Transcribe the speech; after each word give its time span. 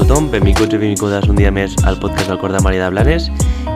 tothom, 0.00 0.30
benvinguts 0.32 0.72
i 0.72 0.78
benvingudes 0.80 1.26
un 1.28 1.36
dia 1.36 1.50
més 1.52 1.74
al 1.84 1.98
podcast 2.00 2.30
del 2.30 2.38
Cor 2.40 2.54
de 2.54 2.60
Maria 2.64 2.86
de 2.86 2.92
Blanes 2.94 3.26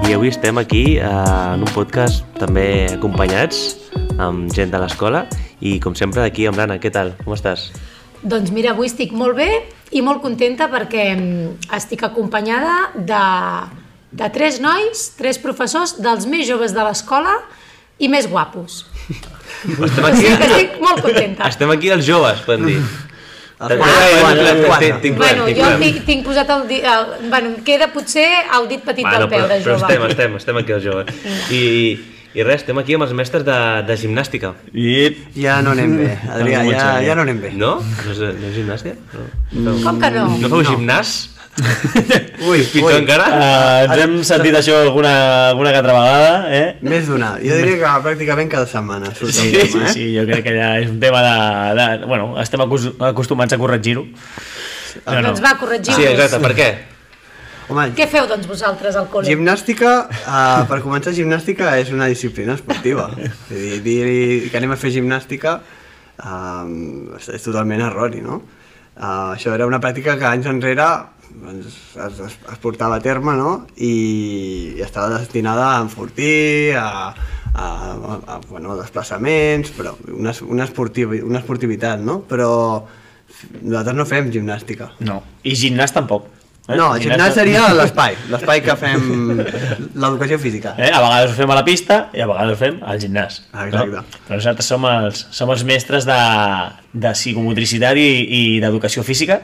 i 0.08 0.14
avui 0.14 0.30
estem 0.32 0.56
aquí 0.56 0.96
eh, 0.96 1.04
en 1.04 1.64
un 1.66 1.70
podcast 1.74 2.24
també 2.38 2.86
acompanyats 2.94 3.58
amb 4.16 4.48
gent 4.56 4.72
de 4.72 4.80
l'escola 4.80 5.26
i 5.60 5.76
com 5.84 5.92
sempre 5.98 6.24
aquí 6.24 6.46
amb 6.48 6.56
l'Anna, 6.56 6.78
què 6.80 6.88
tal? 6.94 7.12
Com 7.26 7.36
estàs? 7.36 7.66
Doncs 8.24 8.54
mira, 8.56 8.72
avui 8.72 8.88
estic 8.88 9.12
molt 9.12 9.36
bé 9.36 9.50
i 9.92 10.00
molt 10.00 10.24
contenta 10.24 10.70
perquè 10.72 11.10
mm, 11.12 11.70
estic 11.76 12.06
acompanyada 12.08 12.94
de, 12.96 13.22
de 14.16 14.32
tres 14.32 14.62
nois, 14.64 15.10
tres 15.20 15.40
professors 15.42 15.98
dels 16.00 16.24
més 16.24 16.48
joves 16.48 16.72
de 16.72 16.88
l'escola 16.88 17.36
i 18.00 18.08
més 18.08 18.30
guapos. 18.32 18.86
Estem 19.68 20.00
O 20.00 20.08
aquí, 20.08 20.22
sigui 20.24 20.38
que 20.40 20.48
estic 20.48 20.78
molt 20.80 21.04
contenta. 21.04 21.52
estem 21.52 21.76
aquí 21.76 21.92
els 21.92 22.08
joves, 22.08 22.40
podem 22.48 22.72
dir. 22.72 22.80
Bueno, 25.16 25.46
jo 25.48 25.68
tinc, 25.80 26.00
tinc 26.06 26.24
posat 26.26 26.50
el 26.54 26.66
dit... 26.68 26.84
Bueno, 27.28 27.52
em 27.54 27.60
queda 27.66 27.90
potser 27.92 28.26
el 28.58 28.68
dit 28.70 28.82
petit 28.84 29.04
Bueno, 29.06 29.24
del 29.24 29.30
peu 29.32 29.44
però, 29.44 29.48
de 29.48 29.60
però 29.64 29.76
jove. 29.78 29.92
estem, 29.92 30.08
estem, 30.10 30.36
estem 30.42 30.60
aquí 30.62 30.74
els 30.76 30.84
joves. 30.84 31.06
I, 31.54 31.62
I 32.34 32.42
res, 32.46 32.62
estem 32.64 32.78
aquí 32.82 32.96
amb 32.98 33.06
els 33.06 33.12
mestres 33.16 33.44
de, 33.46 33.58
de 33.88 33.96
gimnàstica. 34.00 34.54
I... 34.72 34.96
Ja 35.38 35.60
no 35.62 35.74
anem 35.76 35.96
bé, 36.00 36.10
Adrià, 36.34 36.64
ja, 36.70 36.88
ja 37.04 37.14
no 37.18 37.22
anem 37.26 37.40
bé. 37.44 37.52
No? 37.54 37.76
No 37.80 38.10
és, 38.14 38.18
no 38.24 38.50
és 38.50 38.56
gimnàstica? 38.58 38.96
No. 39.54 39.76
Com 39.84 40.00
que 40.02 40.10
no? 40.16 40.26
No 40.42 40.50
feu 40.56 40.64
gimnàs? 40.72 41.14
Ui, 42.48 42.62
Pitjor 42.66 42.88
ui, 42.88 42.96
encara? 42.98 43.26
Uh, 43.30 43.82
ens 43.86 44.00
hem 44.02 44.14
sentit 44.26 44.56
això 44.58 44.74
alguna, 44.82 45.12
alguna 45.52 45.70
que 45.70 45.78
altra 45.80 45.94
vegada, 45.94 46.32
eh? 46.50 46.64
més 46.82 47.06
d'una. 47.06 47.34
Jo 47.42 47.58
diria 47.60 47.76
que 47.78 47.92
pràcticament 48.08 48.50
cada 48.50 48.66
setmana 48.70 49.12
surt 49.14 49.30
Sí, 49.36 49.52
sí, 49.52 49.60
tema, 49.60 49.84
eh? 49.86 49.92
sí, 49.94 50.08
jo 50.16 50.24
crec 50.28 50.42
que 50.48 50.56
ja 50.56 50.72
és 50.82 50.90
un 50.90 50.98
tema 51.02 51.22
de... 51.22 51.36
de 51.78 51.86
bueno, 52.10 52.32
estem 52.42 52.64
acos 52.64 52.88
acostumats 53.12 53.54
a 53.54 53.60
corregir-ho. 53.60 54.02
No, 54.08 55.14
no. 55.20 55.28
Doncs 55.30 55.44
va, 55.44 55.54
corregim 55.60 55.94
Sí, 55.94 56.08
exacte, 56.10 56.42
per 56.42 56.52
què? 56.58 56.68
Home, 57.70 57.86
Què 57.96 58.04
feu, 58.12 58.26
doncs, 58.28 58.44
vosaltres 58.50 58.98
al 59.00 59.06
col·le? 59.08 59.30
gimnàstica, 59.30 59.94
uh, 60.26 60.66
per 60.68 60.82
començar, 60.84 61.14
gimnàstica 61.16 61.70
és 61.80 61.94
una 61.94 62.10
disciplina 62.10 62.58
esportiva. 62.58 63.06
Dir, 63.48 63.78
dir 63.86 64.50
que 64.50 64.58
anem 64.60 64.74
a 64.74 64.76
fer 64.76 64.92
gimnàstica 64.98 65.56
uh, 65.62 66.66
és, 67.16 67.30
és 67.38 67.46
totalment 67.46 67.86
erroni, 67.86 68.20
no? 68.26 68.42
Uh, 68.94 69.32
això 69.32 69.54
era 69.56 69.66
una 69.66 69.80
pràctica 69.82 70.18
que 70.20 70.28
anys 70.28 70.46
enrere 70.50 70.84
doncs, 71.34 71.66
es, 71.66 72.20
es, 72.20 72.36
es 72.52 72.60
portava 72.62 72.98
a 73.00 73.04
terme 73.04 73.34
no? 73.38 73.54
I, 73.76 74.74
i 74.78 74.84
estava 74.84 75.18
destinada 75.18 75.72
a 75.74 75.80
enfortir, 75.82 76.76
a, 76.78 77.14
a, 77.54 77.64
a, 77.64 78.18
a 78.36 78.38
bueno, 78.48 78.76
desplaçaments, 78.80 79.74
però 79.76 79.96
una, 80.14 80.34
una, 80.46 80.68
esportiv, 80.68 81.16
una 81.24 81.42
esportivitat, 81.42 82.00
no? 82.04 82.20
Però 82.28 82.52
nosaltres 83.60 83.98
no 83.98 84.06
fem 84.08 84.30
gimnàstica. 84.32 84.94
no. 85.04 85.20
I 85.44 85.56
gimnàs 85.58 85.92
tampoc. 85.94 86.30
Eh? 86.64 86.78
No, 86.78 86.94
el 86.96 87.02
gimnàs 87.04 87.34
seria 87.36 87.66
l'espai, 87.78 88.14
l'espai 88.32 88.62
que 88.64 88.76
fem 88.80 89.02
l'educació 89.36 90.38
física. 90.40 90.72
Eh? 90.80 90.88
A 90.88 91.02
vegades 91.02 91.34
ho 91.34 91.36
fem 91.36 91.50
a 91.52 91.58
la 91.58 91.64
pista 91.66 91.98
i 92.16 92.22
a 92.24 92.28
vegades 92.30 92.54
ho 92.54 92.60
fem 92.62 92.78
al 92.80 93.02
gimnàs. 93.02 93.42
Exacte. 93.66 93.90
No? 93.98 94.22
Però 94.28 94.38
nosaltres 94.40 94.70
som 94.72 94.86
els, 94.88 95.26
som 95.34 95.52
els 95.52 95.66
mestres 95.68 96.08
de, 96.08 96.20
de 97.04 97.12
psicomotricitat 97.12 98.00
i, 98.00 98.08
i 98.24 98.42
d'educació 98.64 99.04
física. 99.04 99.42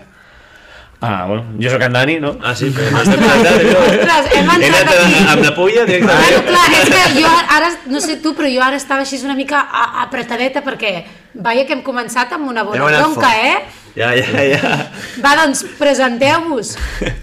Ah, 1.03 1.25
bueno, 1.27 1.45
jo 1.59 1.71
sóc 1.71 1.81
en 1.81 1.93
Dani, 1.95 2.19
no? 2.21 2.35
Ah, 2.45 2.55
sí, 2.55 2.67
però 2.77 2.91
no 2.93 3.01
estem 3.01 3.17
presentant, 3.17 3.63
Ostres, 3.81 4.27
hem 4.37 4.51
He 4.51 4.67
entrat 4.67 4.91
aquí. 4.93 5.15
amb 5.33 5.45
la 5.47 5.51
Bueno, 5.57 5.87
directament. 5.87 6.47
clar, 6.47 6.67
és 6.77 6.91
que 6.93 7.23
jo 7.23 7.31
ara, 7.57 7.71
no 7.87 8.01
sé 8.05 8.17
tu, 8.21 8.35
però 8.37 8.51
jo 8.53 8.61
ara 8.63 8.77
estava 8.77 9.01
així 9.01 9.17
una 9.25 9.35
mica 9.35 9.63
apretadeta 10.03 10.61
perquè 10.63 11.05
veia 11.33 11.65
que 11.65 11.73
hem 11.73 11.81
començat 11.83 12.33
amb 12.37 12.51
una 12.51 12.65
bona 12.69 12.85
bronca, 12.85 13.31
fort. 13.31 13.33
eh? 13.33 13.63
Ja, 13.97 14.13
ja, 14.15 14.43
ja. 14.45 14.91
Va, 15.25 15.33
doncs, 15.41 15.65
presenteu-vos. 15.79 16.77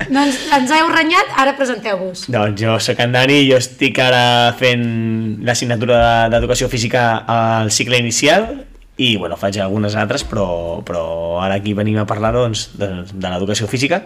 No 0.09 0.23
ens, 0.25 0.71
heu 0.73 0.89
renyat, 0.89 1.29
ara 1.37 1.53
presenteu-vos. 1.55 2.25
Doncs 2.33 2.59
jo 2.59 2.79
sóc 2.79 2.99
en 2.99 3.11
Dani 3.13 3.43
i 3.45 3.51
jo 3.51 3.57
estic 3.61 3.99
ara 4.03 4.55
fent 4.57 5.37
l'assignatura 5.45 6.01
de- 6.25 6.33
d'educació 6.33 6.67
física 6.67 7.05
al 7.27 7.69
cicle 7.71 7.97
inicial 8.01 8.66
i 8.97 9.16
bueno, 9.16 9.38
faig 9.38 9.59
algunes 9.62 9.96
altres, 9.96 10.25
però, 10.25 10.81
però 10.85 11.38
ara 11.46 11.59
aquí 11.62 11.75
venim 11.78 12.00
a 12.02 12.08
parlar 12.09 12.34
doncs, 12.34 12.72
de, 12.81 12.90
de 13.13 13.30
l'educació 13.30 13.69
física. 13.69 14.02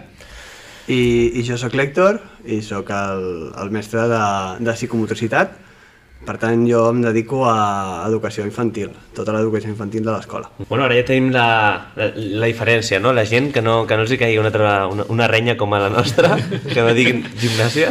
I, 0.90 1.32
I 1.38 1.44
jo 1.46 1.56
sóc 1.56 1.74
l'Hèctor 1.78 2.18
i 2.50 2.60
sóc 2.64 2.90
el, 2.92 3.26
el 3.56 3.70
mestre 3.72 4.04
de, 4.10 4.22
de 4.60 4.74
psicomotricitat. 4.76 5.60
Per 6.22 6.36
tant, 6.38 6.60
jo 6.68 6.84
em 6.92 7.00
dedico 7.02 7.40
a 7.50 8.04
educació 8.06 8.44
infantil, 8.46 8.92
tota 9.16 9.32
l'educació 9.34 9.72
infantil 9.72 10.04
de 10.06 10.12
l'escola. 10.12 10.52
Bueno, 10.68 10.84
ara 10.84 10.94
ja 10.94 11.06
tenim 11.08 11.32
la, 11.34 11.46
la, 11.98 12.12
la 12.14 12.50
diferència, 12.50 13.00
no? 13.02 13.10
La 13.16 13.24
gent 13.26 13.48
que 13.54 13.62
no, 13.64 13.80
que 13.90 13.98
no 13.98 14.04
els 14.04 14.12
hi 14.14 14.20
caigui 14.20 14.38
una, 14.38 14.52
altra, 14.52 14.76
una, 14.92 15.08
una 15.10 15.26
renya 15.32 15.56
com 15.58 15.74
a 15.74 15.80
la 15.82 15.90
nostra, 15.90 16.36
que 16.72 16.78
no 16.78 16.94
diguin 16.94 17.24
gimnàsia. 17.40 17.90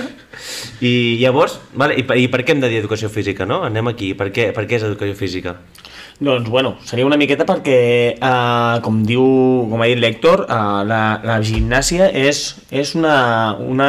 I 0.80 0.94
llavors, 1.20 1.58
vale, 1.76 1.98
i, 2.00 2.06
per, 2.08 2.16
i 2.22 2.30
per 2.32 2.46
què 2.46 2.56
hem 2.56 2.64
de 2.64 2.72
dir 2.72 2.80
educació 2.80 3.12
física, 3.12 3.50
no? 3.50 3.66
Anem 3.68 3.92
aquí, 3.92 4.14
per 4.16 4.30
què, 4.32 4.54
per 4.56 4.64
què 4.64 4.80
és 4.80 4.88
educació 4.88 5.18
física? 5.20 5.58
Doncs, 6.22 6.50
bueno, 6.54 6.76
seria 6.86 7.08
una 7.08 7.18
miqueta 7.18 7.48
perquè, 7.50 7.78
eh, 8.14 8.82
com 8.86 9.00
diu, 9.02 9.24
com 9.72 9.82
ha 9.82 9.88
dit 9.90 9.98
l'Hèctor, 9.98 10.44
eh, 10.46 10.58
la, 10.86 11.00
la 11.26 11.38
gimnàsia 11.42 12.12
és, 12.14 12.44
és 12.70 12.92
una, 12.94 13.16
una, 13.58 13.88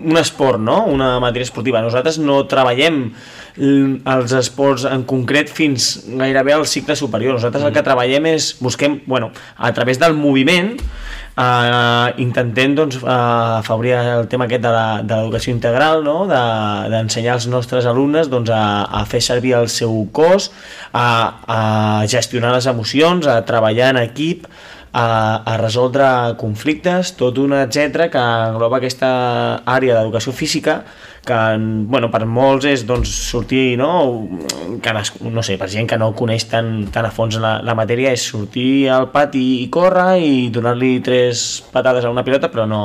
un 0.00 0.16
esport, 0.16 0.56
no? 0.56 0.78
Una 0.88 1.18
matèria 1.20 1.44
esportiva. 1.44 1.82
Nosaltres 1.84 2.16
no 2.24 2.38
treballem 2.48 3.10
els 3.58 4.32
esports 4.36 4.84
en 4.84 5.04
concret 5.08 5.48
fins 5.48 6.02
gairebé 6.06 6.52
al 6.52 6.66
cicle 6.68 6.96
superior. 6.96 7.34
Nosaltres 7.38 7.64
el 7.64 7.72
que 7.72 7.82
treballem 7.86 8.26
és, 8.34 8.50
busquem, 8.60 9.00
bueno, 9.06 9.30
a 9.56 9.72
través 9.72 9.98
del 9.98 10.12
moviment, 10.14 10.74
eh, 11.36 12.12
intentem 12.18 12.74
doncs, 12.74 12.96
eh, 13.02 13.06
afavorir 13.08 13.92
el 13.94 14.28
tema 14.28 14.44
aquest 14.44 14.62
de 14.62 14.68
la- 14.70 15.02
de 15.02 15.14
l'educació 15.14 15.52
integral, 15.52 16.04
no? 16.04 16.26
de- 16.26 16.90
d'ensenyar 16.90 17.34
als 17.34 17.46
nostres 17.46 17.86
alumnes 17.86 18.28
doncs, 18.28 18.50
a, 18.50 18.82
a 18.84 19.04
fer 19.06 19.20
servir 19.22 19.54
el 19.54 19.68
seu 19.68 20.08
cos, 20.12 20.50
a, 20.92 21.34
a 21.46 22.06
gestionar 22.06 22.52
les 22.52 22.66
emocions, 22.66 23.26
a 23.26 23.44
treballar 23.44 23.90
en 23.96 24.02
equip, 24.04 24.46
a, 24.92 25.42
a 25.44 25.56
resoldre 25.58 26.36
conflictes, 26.38 27.16
tot 27.16 27.36
un 27.38 27.52
etc 27.52 28.08
que 28.10 28.18
engloba 28.18 28.78
aquesta 28.78 29.60
àrea 29.66 29.98
d'educació 29.98 30.32
física 30.32 30.84
que 31.26 31.38
bueno, 31.90 32.08
per 32.12 32.22
molts 32.30 32.68
és 32.70 32.84
doncs, 32.86 33.10
sortir, 33.30 33.74
no? 33.80 33.90
Que, 34.82 34.94
no 35.26 35.44
sé, 35.44 35.58
per 35.58 35.68
gent 35.72 35.88
que 35.90 35.98
no 35.98 36.12
coneix 36.16 36.46
tan, 36.50 36.86
tan 36.94 37.08
a 37.08 37.12
fons 37.14 37.40
la, 37.42 37.56
la 37.66 37.74
matèria, 37.78 38.14
és 38.14 38.24
sortir 38.30 38.86
al 38.94 39.10
pati 39.12 39.44
i 39.64 39.68
córrer 39.74 40.20
i 40.22 40.34
donar-li 40.54 41.00
tres 41.04 41.46
patades 41.74 42.06
a 42.06 42.14
una 42.14 42.24
pilota, 42.26 42.50
però 42.52 42.68
no, 42.70 42.82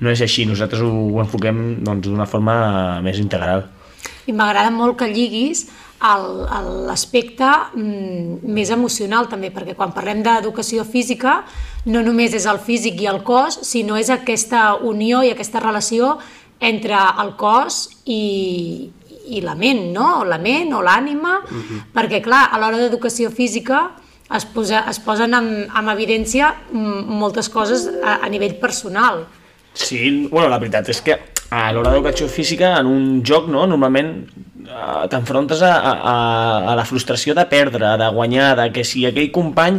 no 0.00 0.12
és 0.12 0.24
així, 0.24 0.48
nosaltres 0.48 0.82
ho, 0.82 0.92
ho 1.12 1.22
enfoquem 1.22 1.82
doncs, 1.84 2.08
d'una 2.08 2.28
forma 2.30 2.56
més 3.04 3.20
integral. 3.22 3.66
I 4.26 4.34
m'agrada 4.34 4.72
molt 4.74 4.96
que 4.98 5.10
lliguis 5.12 5.68
l'aspecte 5.96 7.46
mm, 7.74 8.40
més 8.52 8.72
emocional 8.74 9.30
també, 9.32 9.52
perquè 9.52 9.76
quan 9.76 9.94
parlem 9.96 10.20
d'educació 10.24 10.84
física 10.84 11.42
no 11.86 12.02
només 12.04 12.34
és 12.36 12.44
el 12.46 12.58
físic 12.58 13.00
i 13.00 13.08
el 13.08 13.22
cos, 13.24 13.60
sinó 13.64 13.96
és 13.96 14.10
aquesta 14.10 14.74
unió 14.76 15.22
i 15.24 15.32
aquesta 15.32 15.62
relació 15.62 16.18
entre 16.60 16.96
el 17.22 17.34
cos 17.36 17.84
i, 18.04 18.90
i 19.28 19.42
la 19.44 19.54
ment, 19.58 19.92
no? 19.92 20.22
O 20.22 20.24
la 20.24 20.38
ment 20.38 20.72
o 20.74 20.82
l'ànima, 20.84 21.40
perquè 21.94 22.22
clar, 22.24 22.46
a 22.50 22.60
l'hora 22.62 22.80
d'educació 22.80 23.30
física 23.30 23.90
es, 24.34 24.44
posa, 24.44 24.84
es 24.90 24.98
posen 25.02 25.34
en, 25.36 25.48
en 25.68 25.88
evidència 25.92 26.54
moltes 26.72 27.48
coses 27.52 27.88
a, 28.02 28.20
a 28.24 28.28
nivell 28.32 28.56
personal. 28.62 29.26
Sí, 29.76 30.28
bueno, 30.30 30.48
la 30.48 30.58
veritat 30.58 30.88
és 30.88 31.02
que 31.04 31.18
a 31.50 31.70
l'hora 31.72 31.92
d'educació 31.92 32.26
física, 32.32 32.72
en 32.80 32.88
un 32.90 33.22
joc, 33.26 33.46
no, 33.52 33.66
normalment 33.70 34.12
eh, 34.66 35.04
t'enfrontes 35.12 35.62
a, 35.62 35.74
a, 35.78 36.14
a 36.72 36.74
la 36.78 36.86
frustració 36.88 37.36
de 37.38 37.44
perdre, 37.46 37.92
de 38.00 38.08
guanyar, 38.16 38.54
de 38.58 38.70
que 38.74 38.84
si 38.84 39.04
aquell 39.06 39.30
company 39.34 39.78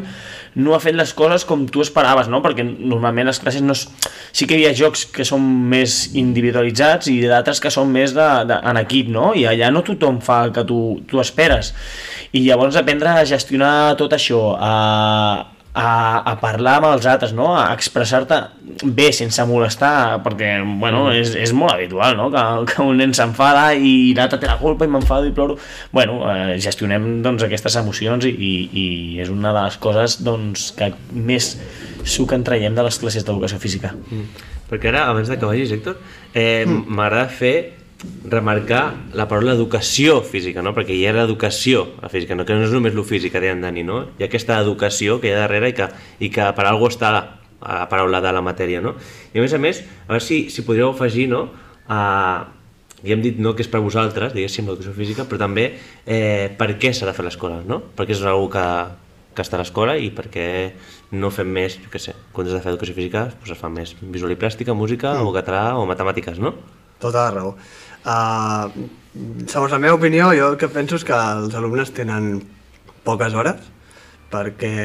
no 0.55 0.73
ha 0.73 0.79
fet 0.81 0.95
les 0.95 1.11
coses 1.13 1.43
com 1.45 1.67
tu 1.69 1.83
esperaves, 1.83 2.29
no? 2.31 2.39
Perquè 2.45 2.63
normalment 2.63 3.27
les 3.29 3.41
classes 3.43 3.65
no... 3.65 3.75
És... 3.75 3.87
Sí 4.31 4.47
que 4.49 4.57
hi 4.59 4.67
ha 4.67 4.75
jocs 4.77 5.05
que 5.13 5.25
són 5.27 5.43
més 5.71 5.99
individualitzats 6.19 7.11
i 7.11 7.19
d'altres 7.25 7.61
que 7.63 7.73
són 7.73 7.91
més 7.93 8.15
de, 8.17 8.29
de, 8.49 8.61
en 8.71 8.81
equip, 8.83 9.11
no? 9.13 9.31
I 9.37 9.47
allà 9.49 9.71
no 9.73 9.85
tothom 9.87 10.21
fa 10.23 10.43
el 10.47 10.55
que 10.55 10.65
tu, 10.67 10.81
tu 11.09 11.21
esperes. 11.23 11.73
I 12.35 12.43
llavors 12.45 12.77
aprendre 12.79 13.13
a 13.13 13.27
gestionar 13.27 13.95
tot 13.99 14.13
això, 14.17 14.41
a, 14.59 14.73
a, 15.77 16.21
a 16.31 16.33
parlar 16.41 16.77
amb 16.79 16.87
els 16.89 17.05
altres, 17.09 17.33
no? 17.37 17.51
a 17.55 17.69
expressar-te 17.75 18.39
bé 18.97 19.11
sense 19.13 19.43
molestar, 19.49 20.19
perquè 20.25 20.55
bueno, 20.81 21.07
és, 21.13 21.35
és 21.37 21.53
molt 21.53 21.75
habitual 21.75 22.17
no? 22.17 22.29
que, 22.33 22.43
que 22.71 22.85
un 22.85 22.97
nen 22.97 23.13
s'enfada 23.17 23.69
i 23.77 24.13
l'altre 24.17 24.41
té 24.41 24.49
la 24.49 24.57
culpa 24.61 24.87
i 24.87 24.91
m'enfado 24.91 25.29
i 25.29 25.35
ploro. 25.37 25.59
Bueno, 25.93 26.19
eh, 26.33 26.57
gestionem 26.63 27.21
doncs, 27.25 27.45
aquestes 27.45 27.77
emocions 27.77 28.25
i, 28.25 28.33
i, 28.33 28.53
i 28.73 28.87
és 29.21 29.29
una 29.33 29.53
de 29.53 29.67
les 29.67 29.77
coses 29.83 30.17
doncs, 30.25 30.71
que 30.77 30.91
més 31.13 31.53
suc 32.07 32.33
en 32.35 32.43
traiem 32.47 32.75
de 32.75 32.85
les 32.87 32.99
classes 32.99 33.25
d'educació 33.25 33.59
física. 33.61 33.93
Perquè 34.69 34.91
ara, 34.91 35.07
abans 35.11 35.29
de 35.29 35.37
que 35.39 35.49
vagis, 35.49 35.71
Héctor, 35.75 35.99
eh, 36.33 36.65
m'agrada 36.67 37.27
fer 37.29 37.55
remarcar 38.29 38.95
la 39.17 39.25
paraula 39.27 39.55
educació 39.57 40.19
física, 40.21 40.61
no? 40.61 40.73
perquè 40.75 40.93
hi 40.93 41.05
ha 41.07 41.15
l'educació 41.15 41.87
a 42.01 42.11
física, 42.13 42.35
no? 42.35 42.45
que 42.45 42.53
no 42.53 42.67
és 42.67 42.73
només 42.73 42.93
lo 42.93 43.03
físic, 43.07 43.33
que 43.33 43.41
deia 43.41 43.55
en 43.55 43.63
Dani, 43.65 43.83
no? 43.87 44.03
hi 44.17 44.25
ha 44.25 44.27
aquesta 44.29 44.59
educació 44.61 45.17
que 45.21 45.31
hi 45.31 45.33
ha 45.33 45.39
darrere 45.45 45.71
i 45.71 45.77
que, 45.77 45.87
i 46.21 46.29
que 46.33 46.51
per 46.57 46.67
algú 46.69 46.91
està 46.91 47.09
a 47.09 47.15
la 47.81 47.87
paraula 47.89 48.21
de 48.21 48.33
la 48.33 48.43
matèria, 48.45 48.83
no? 48.85 48.93
I 49.33 49.39
a 49.39 49.41
més 49.41 49.55
a 49.55 49.59
més, 49.61 49.81
a 50.05 50.11
veure 50.11 50.23
si, 50.23 50.43
si 50.53 50.61
podríeu 50.67 50.91
afegir, 50.91 51.25
no?, 51.31 51.47
a, 51.89 51.97
ja 53.01 53.13
hem 53.13 53.23
dit 53.23 53.41
no 53.41 53.55
que 53.55 53.65
és 53.65 53.71
per 53.71 53.81
vosaltres, 53.81 54.33
diguéssim, 54.35 54.67
l'educació 54.67 54.93
física, 54.97 55.25
però 55.25 55.41
també 55.41 55.71
eh, 56.05 56.53
per 56.57 56.69
què 56.77 56.93
s'ha 56.93 57.09
de 57.09 57.15
fer 57.17 57.25
a 57.25 57.27
l'escola, 57.31 57.59
no? 57.65 57.81
Perquè 57.97 58.13
és 58.13 58.21
una 58.21 58.35
que, 58.53 58.67
que 59.37 59.45
està 59.45 59.59
a 59.59 59.61
l'escola 59.61 59.95
i 60.01 60.09
perquè 60.15 60.47
no 61.21 61.29
fem 61.33 61.49
més, 61.53 61.77
jo 61.83 61.91
què 61.93 62.01
sé, 62.01 62.15
quan 62.33 62.49
has 62.49 62.57
de 62.57 62.63
fer 62.63 62.73
educació 62.73 62.97
física 62.97 63.27
doncs 63.29 63.53
es 63.53 63.61
fa 63.61 63.69
més 63.71 63.93
visual 64.01 64.33
i 64.33 64.39
plàstica, 64.41 64.73
música 64.73 65.13
mm. 65.13 65.29
o 65.29 65.35
català 65.35 65.63
o 65.77 65.85
matemàtiques, 65.89 66.41
no? 66.41 66.55
Tota 66.97 67.27
la 67.27 67.33
raó. 67.35 67.53
Uh, 68.07 68.87
segons 69.45 69.73
la 69.73 69.81
meva 69.83 69.97
opinió, 69.99 70.31
jo 70.33 70.51
el 70.53 70.59
que 70.59 70.71
penso 70.73 70.97
és 70.97 71.05
que 71.05 71.15
els 71.15 71.55
alumnes 71.57 71.93
tenen 71.93 72.37
poques 73.05 73.37
hores, 73.37 73.61
perquè 74.31 74.75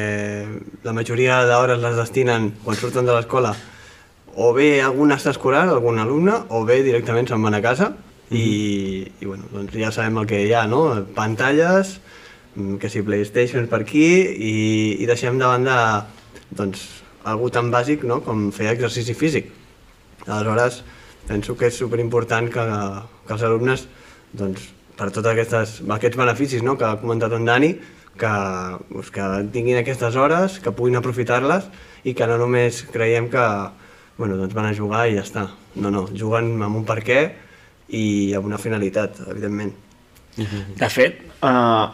la 0.85 0.95
majoria 0.95 1.43
d'hores 1.49 1.81
les 1.83 1.99
destinen 1.99 2.53
quan 2.63 2.79
surten 2.79 3.09
de 3.09 3.17
l'escola 3.17 3.57
o 4.35 4.53
bé 4.57 4.81
algun 4.81 5.13
extraescolar, 5.13 5.67
algun 5.69 5.99
alumne, 6.01 6.39
o 6.49 6.65
bé 6.65 6.81
directament 6.85 7.29
se'n 7.29 7.43
van 7.43 7.59
a 7.59 7.63
casa 7.65 7.93
i, 8.33 9.05
i 9.21 9.29
bueno, 9.29 9.49
doncs 9.53 9.77
ja 9.77 9.93
sabem 9.93 10.23
el 10.23 10.29
que 10.31 10.41
hi 10.47 10.53
ha, 10.57 10.65
no? 10.71 10.85
Pantalles, 11.17 11.99
mm, 11.99 12.12
que 12.55 12.91
si 12.93 13.03
Playstation 13.03 13.69
per 13.71 13.83
aquí 13.83 14.05
i, 14.05 14.57
i 15.01 15.09
deixem 15.09 15.39
de 15.41 15.49
banda 15.49 15.77
doncs, 16.53 16.85
algú 17.25 17.49
tan 17.55 17.71
bàsic 17.73 18.05
no? 18.09 18.21
com 18.25 18.51
fer 18.53 18.69
exercici 18.73 19.15
físic. 19.17 19.49
Aleshores, 20.27 20.83
penso 21.29 21.57
que 21.57 21.71
és 21.71 21.79
superimportant 21.79 22.51
que, 22.53 22.65
que 23.27 23.37
els 23.37 23.45
alumnes, 23.47 23.87
doncs, 24.37 24.69
per 24.99 25.09
tots 25.15 25.31
aquestes, 25.31 25.79
aquests 25.97 26.19
beneficis 26.19 26.65
no? 26.67 26.77
que 26.79 26.87
ha 26.87 26.99
comentat 27.01 27.33
en 27.37 27.49
Dani, 27.49 27.73
que, 28.21 28.33
doncs, 28.91 29.13
que 29.15 29.29
tinguin 29.55 29.81
aquestes 29.81 30.19
hores, 30.21 30.59
que 30.63 30.75
puguin 30.77 31.01
aprofitar-les 31.01 31.71
i 32.05 32.15
que 32.19 32.29
no 32.29 32.37
només 32.41 32.83
creiem 32.93 33.31
que, 33.33 33.47
bueno, 34.19 34.37
doncs 34.37 34.59
van 34.59 34.69
a 34.69 34.77
jugar 34.77 35.07
i 35.09 35.17
ja 35.17 35.25
està. 35.25 35.47
No, 35.75 35.89
no, 35.89 36.05
juguen 36.13 36.53
amb 36.61 36.83
un 36.83 36.85
per 36.85 37.01
què 37.07 37.23
i 37.97 38.05
amb 38.37 38.51
una 38.51 38.61
finalitat, 38.61 39.25
evidentment. 39.33 39.73
De 40.79 40.89
fet, 40.89 41.19
eh, 41.43 41.49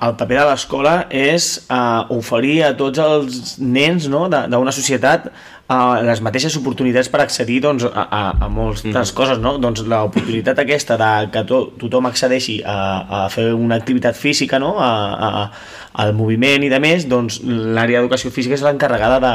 el 0.07 0.15
paper 0.19 0.39
de 0.39 0.47
l'escola 0.47 0.95
és 1.11 1.49
eh, 1.67 2.15
oferir 2.15 2.59
a 2.69 2.75
tots 2.79 3.01
els 3.03 3.57
nens 3.59 4.07
no, 4.13 4.27
d'una 4.31 4.75
societat 4.75 5.27
eh, 5.31 5.97
les 6.07 6.23
mateixes 6.25 6.55
oportunitats 6.61 7.11
per 7.11 7.23
accedir 7.25 7.59
doncs, 7.65 7.89
a, 7.89 8.05
a, 8.05 8.23
a 8.47 8.49
moltes 8.49 8.85
mm 8.85 8.93
-hmm. 8.95 9.15
coses. 9.15 9.39
No? 9.39 9.57
Doncs 9.59 9.83
l'oportunitat 9.83 10.59
aquesta 10.59 10.97
de 10.97 11.31
que 11.33 11.45
to, 11.45 11.73
tothom 11.79 12.07
accedeixi 12.07 12.63
a, 12.65 13.25
a 13.25 13.29
fer 13.29 13.53
una 13.55 13.75
activitat 13.75 14.15
física, 14.17 14.59
no? 14.59 14.79
a, 14.79 14.93
a, 15.29 15.51
al 15.93 16.15
moviment 16.15 16.63
i 16.63 16.69
de 16.69 16.81
més, 16.81 17.09
doncs 17.09 17.41
l'àrea 17.45 17.99
d'educació 17.99 18.31
física 18.31 18.55
és 18.55 18.63
l'encarregada 18.63 19.19
de, 19.21 19.35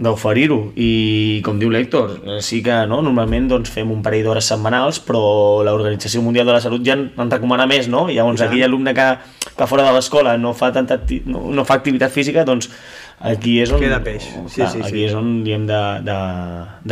d'oferir-ho 0.00 0.58
i 0.80 1.40
com 1.44 1.58
diu 1.60 1.68
l'Hèctor, 1.72 2.14
sí 2.40 2.62
que 2.64 2.78
no, 2.88 3.02
normalment 3.04 3.50
doncs, 3.50 3.68
fem 3.74 3.90
un 3.92 4.00
parell 4.04 4.24
d'hores 4.24 4.48
setmanals 4.48 5.02
però 5.04 5.20
l'Organització 5.66 6.22
Mundial 6.24 6.48
de 6.48 6.54
la 6.56 6.62
Salut 6.64 6.84
ja 6.86 6.96
en, 6.96 7.10
en 7.20 7.32
recomana 7.32 7.66
més, 7.68 7.88
no? 7.92 8.06
I 8.08 8.16
llavors 8.16 8.40
aquell 8.46 8.64
alumne 8.64 8.94
que, 8.96 9.08
que 9.58 9.68
fora 9.68 9.84
de 9.84 9.92
l'escola 9.96 10.38
no, 10.40 10.54
fa 10.56 10.72
tanta, 10.72 10.96
no, 11.28 11.44
no 11.52 11.66
fa 11.68 11.76
activitat 11.76 12.14
física 12.16 12.46
doncs 12.48 12.70
aquí 13.20 13.58
és 13.60 13.72
on, 13.76 13.82
Queda 13.84 14.00
peix. 14.04 14.24
Sí, 14.24 14.62
clar, 14.62 14.70
sí, 14.72 14.80
aquí 14.80 15.02
sí. 15.02 15.06
és 15.10 15.16
on 15.18 15.34
hem 15.44 15.68
de, 15.68 15.82
de, 16.08 16.18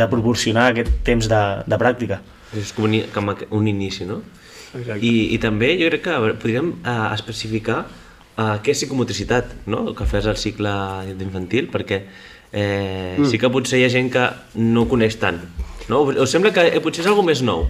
de 0.03 0.09
proporcionar 0.13 0.69
aquest 0.75 1.01
temps 1.07 1.31
de, 1.31 1.43
de 1.65 1.81
pràctica. 1.81 2.21
És 2.57 2.73
com 2.77 2.85
un, 2.85 2.99
com 3.13 3.33
un 3.33 3.69
inici, 3.73 4.05
no? 4.09 4.21
Exacte. 4.69 5.01
I, 5.01 5.31
I 5.33 5.41
també 5.41 5.73
jo 5.81 5.89
crec 5.89 6.05
que 6.05 6.17
podríem 6.37 6.75
uh, 6.83 7.09
especificar 7.15 7.83
uh, 7.87 8.57
què 8.61 8.73
és 8.75 8.83
psicomotricitat, 8.83 9.63
no? 9.65 9.87
El 9.89 9.97
que 9.97 10.05
fas 10.09 10.29
al 10.29 10.37
cicle 10.37 10.73
infantil, 11.17 11.73
perquè 11.73 12.03
eh, 12.51 13.17
mm. 13.17 13.27
sí 13.29 13.39
que 13.41 13.51
potser 13.53 13.79
hi 13.79 13.85
ha 13.87 13.91
gent 13.93 14.11
que 14.13 14.25
no 14.59 14.85
ho 14.85 14.89
coneix 14.89 15.19
tant. 15.21 15.41
No? 15.89 16.03
Us 16.05 16.33
sembla 16.33 16.53
que 16.53 16.65
eh, 16.69 16.81
potser 16.83 17.05
és 17.05 17.11
alguna 17.11 17.31
més 17.31 17.43
nou? 17.45 17.67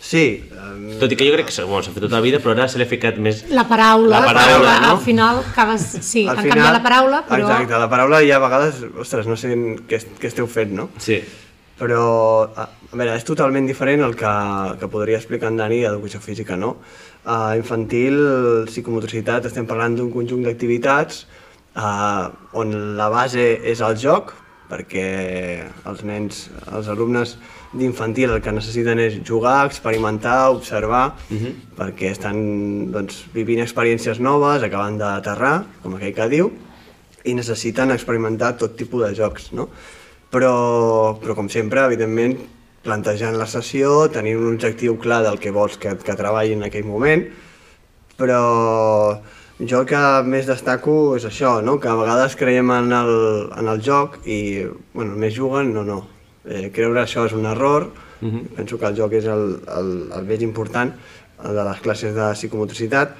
Sí, 0.00 0.48
um, 0.56 0.86
Tot 0.96 1.12
i 1.12 1.16
que 1.18 1.26
jo 1.28 1.34
crec 1.34 1.50
que 1.50 1.52
s'ha 1.52 1.66
bueno, 1.68 1.84
s'ha 1.84 1.92
fet 1.92 2.00
tota 2.06 2.16
la 2.16 2.22
vida, 2.24 2.38
però 2.40 2.54
ara 2.54 2.66
se 2.72 2.80
li 2.80 2.86
ha 2.86 2.88
ficat 2.88 3.18
més... 3.20 3.42
La 3.52 3.66
paraula, 3.68 4.22
La 4.24 4.32
paraula, 4.32 4.72
no? 4.80 4.94
al 4.94 5.02
final 5.04 5.42
acabes... 5.42 5.84
Sí, 6.00 6.24
al 6.24 6.40
han 6.40 6.48
canviat 6.48 6.78
la 6.78 6.82
paraula, 6.84 7.20
però... 7.28 7.44
Exacte, 7.44 7.80
la 7.84 7.90
paraula 7.92 8.22
ja 8.24 8.38
a 8.38 8.42
vegades, 8.46 8.80
ostres, 9.04 9.28
no 9.28 9.36
sé 9.36 9.52
què, 9.90 10.00
què 10.22 10.30
esteu 10.30 10.48
fent, 10.48 10.72
no? 10.78 10.88
Sí. 11.04 11.20
Però, 11.80 12.00
a, 12.48 12.64
a 12.64 12.96
veure, 12.96 13.12
és 13.20 13.28
totalment 13.28 13.68
diferent 13.68 14.06
el 14.08 14.16
que, 14.16 14.32
que 14.80 14.88
podria 14.92 15.20
explicar 15.20 15.52
en 15.52 15.60
Dani 15.60 15.82
d'educació 15.84 16.22
física, 16.24 16.56
no? 16.56 16.78
A 17.28 17.58
infantil, 17.60 18.16
psicomotricitat, 18.72 19.50
estem 19.52 19.68
parlant 19.68 20.00
d'un 20.00 20.08
conjunt 20.12 20.48
d'activitats 20.48 21.26
uh, 21.76 22.30
on 22.52 22.74
la 22.98 23.08
base 23.12 23.46
és 23.66 23.82
el 23.84 23.96
joc, 24.00 24.34
perquè 24.70 25.06
els 25.90 26.04
nens, 26.06 26.44
els 26.70 26.88
alumnes 26.90 27.34
d'infantil 27.74 28.34
el 28.34 28.42
que 28.42 28.54
necessiten 28.54 28.98
és 29.02 29.18
jugar, 29.26 29.64
experimentar, 29.66 30.50
observar, 30.50 31.16
uh 31.30 31.36
-huh. 31.36 31.52
perquè 31.76 32.10
estan 32.10 32.90
doncs, 32.92 33.26
vivint 33.34 33.62
experiències 33.62 34.18
noves, 34.18 34.62
acaben 34.62 34.98
d'aterrar, 34.98 35.64
com 35.82 35.94
aquell 35.94 36.14
que 36.14 36.28
diu, 36.28 36.52
i 37.24 37.34
necessiten 37.34 37.90
experimentar 37.90 38.56
tot 38.56 38.76
tipus 38.76 39.08
de 39.08 39.14
jocs, 39.14 39.52
no? 39.52 39.68
Però, 40.30 41.18
però 41.20 41.34
com 41.34 41.48
sempre, 41.48 41.84
evidentment, 41.84 42.38
plantejant 42.82 43.36
la 43.36 43.46
sessió, 43.46 44.08
tenint 44.08 44.38
un 44.38 44.54
objectiu 44.54 44.96
clar 44.98 45.22
del 45.22 45.38
que 45.38 45.50
vols 45.50 45.76
que, 45.76 45.96
que 45.96 46.16
treballi 46.16 46.52
en 46.52 46.62
aquell 46.62 46.84
moment, 46.84 47.26
però 48.16 49.20
jo 49.68 49.82
que 49.84 50.00
més 50.24 50.46
destaco 50.48 51.16
és 51.18 51.26
això, 51.28 51.58
no? 51.64 51.76
que 51.80 51.88
a 51.90 51.96
vegades 51.98 52.36
creiem 52.40 52.70
en 52.72 52.92
el, 52.96 53.12
en 53.58 53.68
el 53.68 53.82
joc 53.84 54.20
i 54.24 54.64
bueno, 54.94 55.16
més 55.20 55.36
juguen, 55.36 55.74
no, 55.74 55.84
no. 55.84 56.00
Eh, 56.48 56.70
creure 56.72 57.02
això 57.02 57.26
és 57.28 57.34
un 57.36 57.44
error, 57.46 57.90
uh 58.22 58.28
-huh. 58.28 58.46
penso 58.56 58.78
que 58.78 58.86
el 58.86 58.96
joc 58.96 59.12
és 59.12 59.26
el, 59.26 59.60
el, 59.76 60.10
el 60.16 60.24
més 60.24 60.40
important, 60.42 60.92
el 61.44 61.54
de 61.54 61.64
les 61.64 61.80
classes 61.80 62.14
de 62.14 62.32
psicomotricitat, 62.32 63.16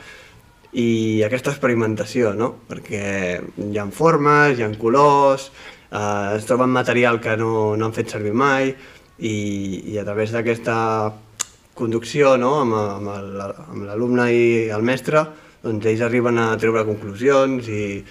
i 0.72 1.22
aquesta 1.22 1.50
experimentació, 1.50 2.32
no? 2.32 2.54
perquè 2.68 3.40
hi 3.58 3.78
ha 3.78 3.86
formes, 3.90 4.58
hi 4.58 4.62
ha 4.62 4.78
colors, 4.78 5.50
eh, 5.90 6.36
es 6.36 6.46
troben 6.46 6.70
material 6.70 7.20
que 7.20 7.36
no, 7.36 7.76
no 7.76 7.86
han 7.86 7.92
fet 7.92 8.08
servir 8.08 8.32
mai, 8.32 8.74
i, 9.18 9.92
i 9.92 9.98
a 9.98 10.04
través 10.04 10.32
d'aquesta 10.32 11.12
conducció 11.74 12.36
no? 12.36 12.60
amb, 12.60 12.74
amb 12.74 13.84
l'alumne 13.84 14.32
i 14.32 14.68
el 14.70 14.82
mestre, 14.82 15.26
doncs 15.62 15.86
ells 15.86 16.02
arriben 16.04 16.38
a 16.40 16.50
treure 16.60 16.86
conclusions 16.88 17.68
i 17.68 18.02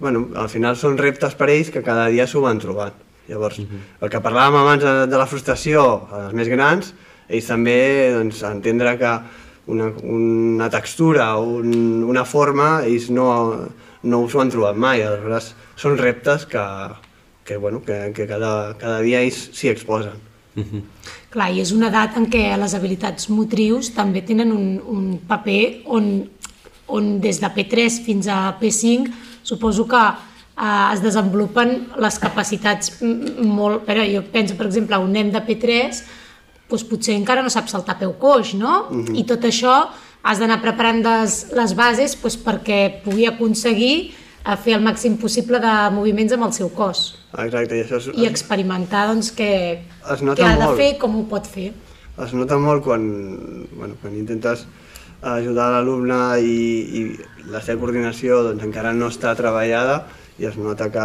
bueno, 0.00 0.28
al 0.36 0.50
final 0.52 0.76
són 0.76 0.98
reptes 0.98 1.36
per 1.38 1.50
ells 1.52 1.70
que 1.72 1.84
cada 1.84 2.08
dia 2.12 2.26
s'ho 2.26 2.42
van 2.44 2.60
trobant. 2.60 2.96
Llavors, 3.28 3.56
el 4.04 4.10
que 4.12 4.20
parlàvem 4.20 4.58
abans 4.60 4.82
de, 4.84 4.92
de 5.08 5.16
la 5.20 5.28
frustració 5.28 5.84
als 6.12 6.34
més 6.36 6.50
grans, 6.52 6.92
ells 7.28 7.48
també 7.48 7.78
doncs, 8.12 8.42
entendre 8.44 8.98
que 9.00 9.12
una, 9.72 9.88
una 10.04 10.68
textura, 10.68 11.30
un, 11.40 12.02
una 12.04 12.24
forma, 12.28 12.82
ells 12.84 13.08
no, 13.08 13.28
no 14.04 14.20
s'ho 14.28 14.42
han 14.42 14.52
trobat 14.52 14.76
mai. 14.76 15.04
Aleshores, 15.06 15.54
són 15.80 15.96
reptes 16.00 16.44
que, 16.50 16.64
que, 17.48 17.56
bueno, 17.56 17.80
que, 17.86 18.12
que 18.16 18.28
cada, 18.28 18.74
cada 18.80 19.00
dia 19.06 19.24
ells 19.24 19.46
s'hi 19.56 19.72
exposen. 19.72 20.20
Clar, 21.34 21.48
i 21.50 21.58
és 21.64 21.72
una 21.74 21.88
edat 21.90 22.18
en 22.20 22.28
què 22.30 22.44
les 22.60 22.76
habilitats 22.76 23.26
motrius 23.32 23.90
també 23.96 24.22
tenen 24.22 24.52
un, 24.54 24.66
un 24.86 25.06
paper 25.26 25.62
on, 25.96 26.12
on 26.88 27.18
des 27.20 27.40
de 27.40 27.50
P3 27.56 28.00
fins 28.04 28.28
a 28.28 28.54
P5 28.60 29.10
suposo 29.42 29.86
que 29.88 30.02
eh, 30.04 30.92
es 30.94 31.02
desenvolupen 31.04 31.74
les 32.00 32.18
capacitats 32.18 32.98
molt... 33.02 33.82
A 33.84 33.92
veure, 33.92 34.08
jo 34.12 34.22
penso, 34.32 34.56
per 34.58 34.66
exemple, 34.68 34.98
un 35.00 35.12
nen 35.12 35.32
de 35.34 35.40
P3 35.44 36.02
doncs 36.70 36.84
potser 36.88 37.14
encara 37.14 37.42
no 37.44 37.50
sap 37.52 37.68
saltar 37.70 37.98
peu 38.00 38.14
coix, 38.18 38.54
no? 38.58 38.86
I 39.14 39.22
tot 39.28 39.44
això 39.46 39.74
has 40.24 40.40
d'anar 40.40 40.56
preparant 40.62 41.02
les, 41.04 41.34
les 41.54 41.74
bases 41.76 42.14
doncs, 42.16 42.38
perquè 42.40 42.78
pugui 43.04 43.26
aconseguir 43.28 43.94
eh, 44.10 44.56
fer 44.56 44.78
el 44.78 44.82
màxim 44.82 45.18
possible 45.20 45.60
de 45.60 45.74
moviments 45.94 46.32
amb 46.34 46.48
el 46.48 46.54
seu 46.56 46.70
cos 46.74 47.12
Exacte, 47.34 47.76
i 47.76 47.82
això 47.84 47.98
es, 48.00 48.08
i 48.16 48.24
experimentar 48.28 49.04
doncs, 49.10 49.32
què, 49.36 49.50
Es 50.14 50.22
nota 50.24 50.40
què 50.40 50.48
ha 50.48 50.56
de 50.56 50.70
molt. 50.70 50.80
fer 50.80 50.88
i 50.94 50.98
com 51.02 51.18
ho 51.20 51.24
pot 51.28 51.46
fer. 51.46 51.72
es 52.24 52.32
nota 52.32 52.56
molt 52.58 52.82
quan, 52.86 53.04
bueno, 53.74 53.94
quan 54.00 54.16
intentes 54.16 54.64
ajudar 55.32 55.70
l'alumne 55.72 56.18
i, 56.44 56.58
i 57.00 57.02
la 57.52 57.62
seva 57.64 57.80
coordinació 57.80 58.42
doncs, 58.44 58.64
encara 58.66 58.92
no 58.96 59.08
està 59.12 59.34
treballada 59.38 60.02
i 60.38 60.48
es 60.48 60.56
nota 60.58 60.90
que, 60.90 61.04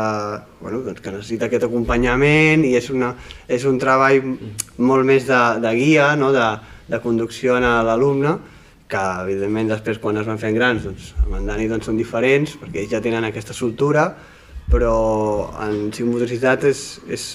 bueno, 0.61 0.81
doncs, 0.85 1.01
que 1.05 1.13
necessita 1.13 1.47
aquest 1.47 1.67
acompanyament 1.67 2.63
i 2.65 2.73
és, 2.79 2.89
una, 2.89 3.11
és 3.47 3.65
un 3.69 3.77
treball 3.81 4.23
molt 4.81 5.05
més 5.05 5.27
de, 5.29 5.41
de 5.61 5.73
guia, 5.77 6.15
no? 6.17 6.31
de, 6.33 6.47
de 6.89 6.99
conducció 7.03 7.59
a 7.59 7.75
l'alumne, 7.85 8.38
que 8.89 9.03
evidentment 9.21 9.69
després 9.69 10.01
quan 10.01 10.17
es 10.17 10.25
van 10.25 10.41
fent 10.41 10.57
grans, 10.57 10.88
doncs, 10.88 11.13
amb 11.21 11.38
en 11.38 11.45
Dani 11.51 11.69
doncs, 11.69 11.85
són 11.85 11.99
diferents 11.99 12.55
perquè 12.57 12.81
ells 12.81 12.95
ja 12.95 13.03
tenen 13.05 13.27
aquesta 13.27 13.53
soltura, 13.53 14.07
però 14.69 14.95
en 15.65 15.91
psicomotricitat 15.93 16.65
és, 16.69 16.81
és, 17.09 17.27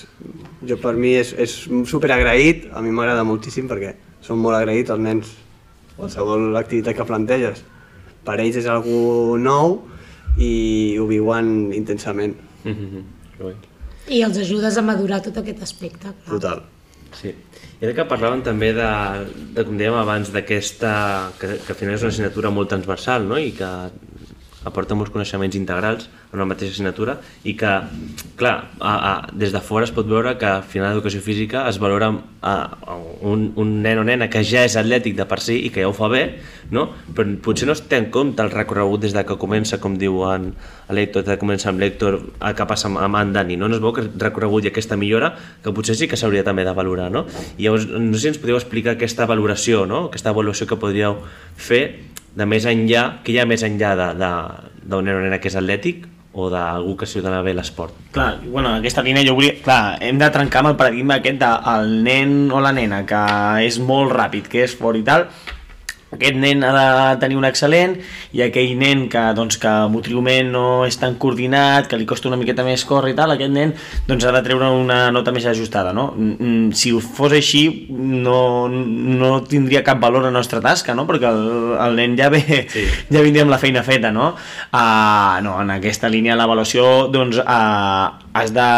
jo 0.66 0.78
per 0.82 0.96
mi 0.98 1.14
és, 1.18 1.30
és 1.38 1.54
super 1.90 2.10
agraït, 2.14 2.68
a 2.74 2.82
mi 2.82 2.94
m'agrada 2.94 3.26
moltíssim 3.26 3.70
perquè 3.70 3.94
són 4.24 4.42
molt 4.42 4.58
agraïts 4.58 4.90
els 4.94 5.02
nens, 5.02 5.30
qualsevol 5.96 6.56
activitat 6.56 6.96
que 6.96 7.06
planteges. 7.08 7.64
Per 8.24 8.38
ells 8.40 8.56
és 8.60 8.68
algú 8.70 9.36
nou 9.40 9.80
i 10.40 10.96
ho 10.98 11.06
viuen 11.06 11.72
intensament. 11.72 12.36
Mm 12.64 12.72
-hmm. 12.72 13.54
I 14.08 14.22
els 14.22 14.38
ajudes 14.38 14.76
a 14.76 14.82
madurar 14.82 15.22
tot 15.22 15.36
aquest 15.36 15.62
aspecte. 15.62 16.08
Clar. 16.24 16.40
Total. 16.40 16.62
Sí. 17.12 17.34
I 17.80 17.86
ara 17.86 17.94
que 17.94 18.04
parlàvem 18.08 18.42
també 18.42 18.72
de, 18.72 18.90
de 19.54 19.64
com 19.64 19.78
dèiem 19.78 19.94
abans, 19.94 20.30
d'aquesta, 20.32 21.30
que, 21.38 21.46
que 21.64 21.72
al 21.72 21.78
final 21.78 21.94
és 21.94 22.02
una 22.02 22.12
assignatura 22.12 22.50
molt 22.50 22.68
transversal, 22.68 23.26
no? 23.28 23.38
I 23.38 23.52
que 23.52 23.70
aporta 24.64 24.96
molts 24.96 25.12
coneixements 25.12 25.56
integrals 25.58 26.08
en 26.32 26.40
una 26.40 26.48
mateixa 26.50 26.72
assignatura 26.74 27.18
i 27.44 27.54
que, 27.58 27.72
clar, 28.40 28.54
a, 28.80 28.94
a, 28.94 29.12
des 29.32 29.52
de 29.54 29.60
fora 29.64 29.86
es 29.86 29.92
pot 29.94 30.08
veure 30.08 30.34
que 30.40 30.48
al 30.48 30.64
final 30.66 30.94
l'educació 30.94 31.22
física 31.24 31.66
es 31.68 31.78
valora 31.82 32.10
a, 32.40 32.54
a 32.80 32.96
un, 33.22 33.50
un 33.60 33.74
nen 33.84 34.00
o 34.00 34.04
nena 34.06 34.28
que 34.32 34.42
ja 34.44 34.64
és 34.66 34.76
atlètic 34.80 35.16
de 35.18 35.26
per 35.28 35.40
si 35.44 35.58
i 35.66 35.72
que 35.74 35.84
ja 35.84 35.90
ho 35.90 35.96
fa 35.96 36.08
bé, 36.12 36.24
no? 36.74 36.86
però 37.14 37.28
potser 37.44 37.68
no 37.68 37.76
es 37.76 37.84
té 37.88 38.00
en 38.00 38.10
compte 38.14 38.42
el 38.44 38.52
recorregut 38.52 39.04
des 39.04 39.14
de 39.16 39.24
que 39.28 39.38
comença, 39.40 39.78
com 39.82 39.98
diu 40.00 40.22
en 40.28 40.50
l'Hèctor, 40.88 41.26
de 41.26 41.34
que 41.34 41.42
comença 41.42 41.70
amb 41.70 41.82
l'Hèctor, 41.82 42.18
que 42.56 42.68
passa 42.70 42.88
amb, 42.90 43.00
amb 43.04 43.20
en 43.20 43.36
Dani, 43.36 43.58
no? 43.60 43.68
no 43.68 43.78
es 43.78 43.84
veu 43.84 43.94
que 43.96 44.06
recorregut 44.08 44.66
i 44.66 44.72
aquesta 44.72 44.98
millora 45.00 45.34
que 45.64 45.72
potser 45.74 45.96
sí 45.98 46.08
que 46.10 46.18
s'hauria 46.20 46.44
també 46.46 46.64
de 46.66 46.74
valorar, 46.76 47.10
no? 47.12 47.26
I 47.58 47.68
llavors, 47.68 47.86
no 47.88 48.16
sé 48.16 48.26
si 48.26 48.32
ens 48.32 48.40
podríeu 48.40 48.58
explicar 48.60 48.96
aquesta 48.96 49.28
valoració, 49.30 49.84
no? 49.88 50.06
aquesta 50.10 50.32
avaluació 50.34 50.68
que 50.70 50.80
podríeu 50.80 51.20
fer 51.56 52.13
de 52.34 52.46
més 52.46 52.66
enllà, 52.66 53.04
que 53.24 53.34
hi 53.34 53.38
ha 53.38 53.46
més 53.46 53.62
enllà 53.66 53.94
d'un 53.94 55.06
nen 55.06 55.16
o 55.16 55.22
nena 55.22 55.38
que 55.40 55.50
és 55.52 55.56
atlètic 55.58 56.08
o 56.34 56.48
d'algú 56.50 56.96
que 56.98 57.06
dona 57.22 57.42
bé 57.46 57.54
l'esport. 57.54 57.94
Clar, 58.12 58.40
bueno, 58.42 58.72
en 58.72 58.82
aquesta 58.82 59.04
línia 59.06 59.22
jo 59.26 59.36
volia... 59.38 59.54
Clar, 59.62 59.98
hem 60.02 60.18
de 60.18 60.30
trencar 60.34 60.64
amb 60.64 60.72
el 60.72 60.78
paradigma 60.80 61.20
aquest 61.20 61.38
del 61.38 61.92
nen 62.02 62.50
o 62.50 62.60
la 62.60 62.72
nena 62.74 63.04
que 63.06 63.22
és 63.62 63.78
molt 63.78 64.12
ràpid, 64.12 64.50
que 64.50 64.64
és 64.66 64.74
fort 64.74 64.98
i 64.98 65.04
tal, 65.06 65.28
aquest 66.14 66.38
nen 66.40 66.64
ha 66.64 66.72
de 66.74 67.20
tenir 67.22 67.38
un 67.38 67.46
excel·lent 67.48 67.96
i 68.34 68.42
aquell 68.46 68.74
nen 68.78 69.06
que, 69.12 69.22
doncs, 69.36 69.58
que 69.62 69.72
motriument 69.92 70.50
no 70.54 70.64
és 70.86 70.98
tan 71.00 71.18
coordinat, 71.20 71.88
que 71.90 71.98
li 72.00 72.06
costa 72.08 72.30
una 72.30 72.38
miqueta 72.40 72.64
més 72.66 72.84
córrer 72.88 73.14
i 73.14 73.18
tal, 73.18 73.34
aquest 73.34 73.52
nen 73.54 73.74
doncs, 74.08 74.24
ha 74.24 74.32
de 74.34 74.42
treure 74.46 74.70
una 74.74 75.08
nota 75.14 75.34
més 75.34 75.46
ajustada. 75.50 75.92
No? 75.96 76.10
Mm, 76.16 76.72
Si 76.74 76.92
fos 76.94 77.32
així 77.36 77.64
no, 77.90 78.68
no 78.68 79.30
tindria 79.48 79.84
cap 79.86 80.00
valor 80.02 80.24
la 80.24 80.32
nostra 80.34 80.60
tasca, 80.64 80.94
no? 80.94 81.06
perquè 81.08 81.30
el, 81.30 81.74
el 81.80 81.96
nen 81.98 82.18
ja 82.18 82.30
ve, 82.32 82.42
sí. 82.70 82.84
ja 83.14 83.22
vindria 83.24 83.44
amb 83.46 83.54
la 83.54 83.60
feina 83.62 83.84
feta. 83.86 84.12
No? 84.14 84.32
Uh, 84.72 85.40
no, 85.44 85.56
en 85.62 85.74
aquesta 85.76 86.10
línia 86.12 86.38
l'avaluació 86.38 87.08
doncs, 87.12 87.40
uh, 87.42 88.24
has 88.34 88.50
de 88.54 88.68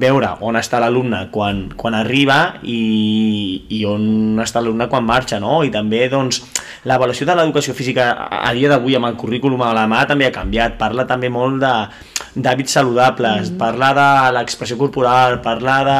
veure 0.00 0.32
on 0.44 0.56
està 0.56 0.80
l'alumne 0.80 1.26
quan, 1.32 1.66
quan 1.76 1.96
arriba 1.98 2.38
i, 2.62 3.64
i 3.68 3.82
on 3.88 4.40
està 4.40 4.62
l'alumne 4.62 4.88
quan 4.88 5.04
marxa, 5.04 5.40
no? 5.42 5.60
I 5.64 5.72
també, 5.74 6.06
doncs, 6.12 6.40
l'avaluació 6.84 7.26
de 7.26 7.34
l'educació 7.34 7.74
física 7.74 8.10
a 8.12 8.48
a 8.48 8.52
dia 8.56 8.68
d'avui 8.68 8.94
amb 8.96 9.06
el 9.06 9.16
currículum 9.16 9.60
a 9.62 9.72
la 9.76 9.86
mà 9.90 10.06
també 10.08 10.26
ha 10.26 10.32
canviat, 10.32 10.78
parla 10.78 11.04
també 11.06 11.28
molt 11.28 11.60
d'hàbits 11.62 12.72
saludables, 12.78 13.50
mm. 13.50 13.58
parla 13.58 13.92
de 13.98 14.08
l'expressió 14.38 14.78
corporal, 14.78 15.40
parla 15.44 15.76
de, 15.84 15.98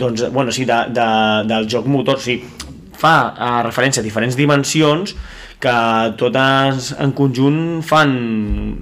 doncs, 0.00 0.26
bueno, 0.32 0.50
sí, 0.52 0.64
de, 0.64 0.80
de, 0.88 1.06
del 1.46 1.68
joc 1.70 1.86
motor, 1.86 2.18
sí, 2.20 2.40
fa 3.02 3.14
uh, 3.34 3.62
referència 3.66 4.00
a 4.02 4.04
diferents 4.06 4.36
dimensions 4.38 5.14
que 5.62 5.72
totes 6.18 6.88
en 6.98 7.12
conjunt 7.14 7.58
fan, 7.86 8.12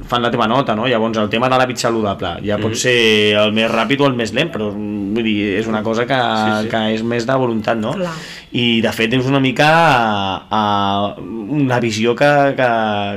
fan 0.08 0.22
la 0.24 0.30
teva 0.32 0.46
nota, 0.48 0.72
no? 0.74 0.86
Llavors, 0.88 1.18
el 1.20 1.28
tema 1.28 1.50
de 1.52 1.58
l'hàbit 1.60 1.76
saludable 1.76 2.38
ja 2.46 2.56
pot 2.56 2.70
Mhm. 2.72 2.78
ser 2.80 3.34
el 3.36 3.52
més 3.52 3.68
ràpid 3.70 4.00
o 4.00 4.06
el 4.06 4.14
més 4.16 4.32
lent, 4.32 4.48
però 4.50 4.70
vull 4.72 5.22
dir, 5.22 5.58
és 5.58 5.66
una 5.66 5.82
cosa 5.82 6.06
que, 6.06 6.16
Sí, 6.16 6.62
sí. 6.62 6.68
que 6.70 6.94
és 6.94 7.02
més 7.02 7.26
de 7.26 7.34
voluntat, 7.36 7.76
no? 7.76 7.92
Clar. 7.92 8.14
I, 8.50 8.80
de 8.82 8.90
fet, 8.90 9.12
és 9.14 9.26
una 9.30 9.38
mica 9.38 9.66
a, 10.50 10.62
una 11.54 11.78
visió 11.82 12.16
que, 12.18 12.30
que, 12.58 12.70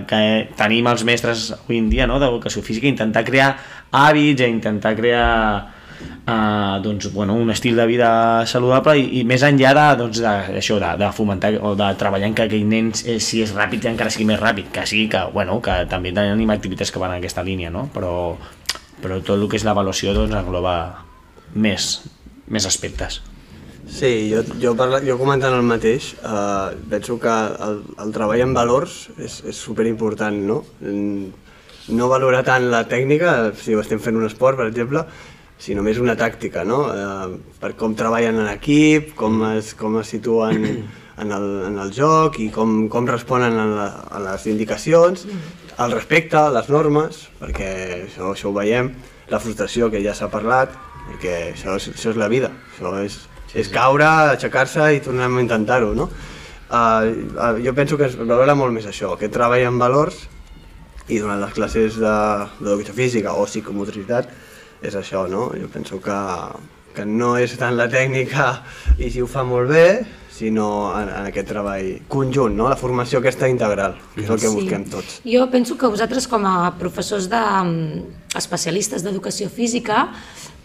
que 0.09 0.19
tenim 0.59 0.89
els 0.91 1.01
mestres 1.09 1.47
avui 1.55 1.79
en 1.81 1.87
dia, 1.89 2.05
no?, 2.09 2.19
d'educació 2.21 2.61
física, 2.61 2.85
intentar 2.85 3.23
crear 3.25 3.55
hàbits, 3.89 4.45
intentar 4.45 4.93
crear 4.97 5.31
uh, 6.27 6.77
doncs, 6.83 7.11
bueno, 7.13 7.33
un 7.33 7.49
estil 7.49 7.75
de 7.75 7.85
vida 7.89 8.45
saludable 8.45 8.95
i, 8.99 9.07
i 9.19 9.23
més 9.25 9.41
enllà 9.45 9.73
de, 9.73 9.87
doncs, 10.03 10.21
de, 10.21 10.35
això, 10.61 10.77
de, 10.81 10.93
de 11.01 11.11
fomentar 11.17 11.53
o 11.65 11.73
de 11.79 11.89
treballar 11.97 12.29
en 12.29 12.37
que 12.37 12.47
aquell 12.47 12.69
nen 12.69 12.93
eh, 12.93 13.17
si 13.17 13.43
és 13.43 13.53
ràpid 13.57 13.89
encara 13.89 14.13
sigui 14.13 14.29
més 14.29 14.41
ràpid 14.41 14.69
que 14.73 14.85
sigui 14.89 15.09
que, 15.11 15.25
bueno, 15.33 15.59
que 15.65 15.81
també 15.89 16.13
tenim 16.15 16.53
activitats 16.53 16.93
que 16.93 17.01
van 17.01 17.15
en 17.15 17.21
aquesta 17.23 17.45
línia 17.45 17.73
no? 17.73 17.87
però, 17.93 18.13
però 19.01 19.21
tot 19.21 19.37
el 19.39 19.49
que 19.49 19.57
és 19.57 19.67
l'avaluació 19.67 20.13
doncs, 20.13 20.37
engloba 20.37 20.77
més, 21.53 21.95
més 22.53 22.69
aspectes 22.69 23.23
Sí, 23.87 24.31
jo, 24.31 24.41
jo, 24.61 24.71
parla, 24.79 25.01
jo 25.03 25.17
comentant 25.19 25.53
el 25.53 25.65
mateix, 25.67 26.13
eh, 26.23 26.75
penso 26.89 27.17
que 27.19 27.33
el, 27.67 27.81
el 27.99 28.13
treball 28.15 28.41
en 28.45 28.53
valors 28.55 29.09
és, 29.17 29.41
és 29.49 29.59
superimportant, 29.59 30.39
no? 30.47 30.61
No 31.91 32.07
valorar 32.07 32.45
tant 32.47 32.69
la 32.71 32.85
tècnica, 32.87 33.51
si 33.59 33.75
estem 33.75 33.99
fent 33.99 34.15
un 34.15 34.25
esport, 34.29 34.55
per 34.57 34.69
exemple, 34.69 35.03
sinó 35.59 35.83
més 35.83 35.99
una 35.99 36.15
tàctica, 36.19 36.63
no? 36.67 36.85
Eh, 36.95 37.55
per 37.59 37.73
com 37.79 37.95
treballen 37.99 38.39
en 38.39 38.49
equip, 38.53 39.13
com 39.19 39.43
es, 39.51 39.73
com 39.79 39.99
es 39.99 40.13
situen 40.15 40.63
en 41.23 41.35
el, 41.35 41.49
en 41.67 41.81
el 41.83 41.91
joc 41.93 42.39
i 42.39 42.47
com, 42.55 42.87
com 42.91 43.09
responen 43.09 43.59
a, 43.59 43.67
la, 43.67 43.89
a 44.15 44.23
les 44.29 44.47
indicacions, 44.51 45.27
el 45.83 45.91
respecte, 45.91 46.39
les 46.55 46.71
normes, 46.71 47.27
perquè 47.41 47.69
això, 48.05 48.31
això 48.31 48.49
ho 48.49 48.55
veiem, 48.55 48.93
la 49.29 49.43
frustració 49.43 49.91
que 49.91 50.01
ja 50.03 50.15
s'ha 50.15 50.31
parlat, 50.31 50.73
perquè 51.09 51.37
això 51.51 51.75
això 51.75 52.11
és 52.13 52.19
la 52.19 52.31
vida, 52.31 52.51
això 52.71 52.95
és, 53.03 53.21
sí, 53.53 53.59
és 53.61 53.69
caure, 53.69 54.05
aixecar-se 54.33 54.89
i 54.95 54.99
tornar 55.05 55.29
a 55.29 55.41
intentar-ho, 55.41 55.93
no? 55.93 56.09
Uh, 56.73 57.29
uh, 57.37 57.57
jo 57.63 57.73
penso 57.77 57.97
que 57.97 58.05
es 58.09 58.15
valora 58.17 58.55
molt 58.57 58.73
més 58.73 58.85
això, 58.89 59.13
aquest 59.13 59.33
treball 59.35 59.61
en 59.67 59.77
valors 59.77 60.23
i 61.07 61.19
durant 61.19 61.39
les 61.41 61.53
classes 61.53 61.97
de- 62.01 62.47
d'educació 62.63 62.93
física 62.97 63.33
o 63.37 63.45
psicomotricitat 63.45 64.29
és 64.81 64.95
això, 64.95 65.27
no? 65.29 65.51
Jo 65.53 65.67
penso 65.69 65.99
que, 66.01 66.17
que 66.95 67.05
no 67.05 67.35
és 67.37 67.53
tant 67.59 67.75
la 67.77 67.85
tècnica 67.91 68.63
i 68.97 69.11
si 69.11 69.21
ho 69.21 69.27
fa 69.27 69.43
molt 69.43 69.69
bé, 69.69 69.85
sinó 70.33 70.89
en, 70.97 71.09
en 71.13 71.27
aquest 71.29 71.47
treball 71.51 71.91
conjunt, 72.09 72.55
no? 72.57 72.65
La 72.71 72.75
formació 72.79 73.19
aquesta 73.21 73.47
integral, 73.47 73.93
que 74.15 74.23
és 74.23 74.29
el 74.33 74.39
que 74.41 74.47
Sí. 74.49 74.55
busquem 74.55 74.85
tots. 74.89 75.19
Jo 75.23 75.45
penso 75.51 75.77
que 75.77 75.85
vosaltres 75.85 76.25
com 76.27 76.43
a 76.49 76.71
professors 76.79 77.29
de, 77.29 77.37
mm, 77.37 78.35
especialistes 78.35 79.03
d'educació 79.05 79.47
física 79.49 80.07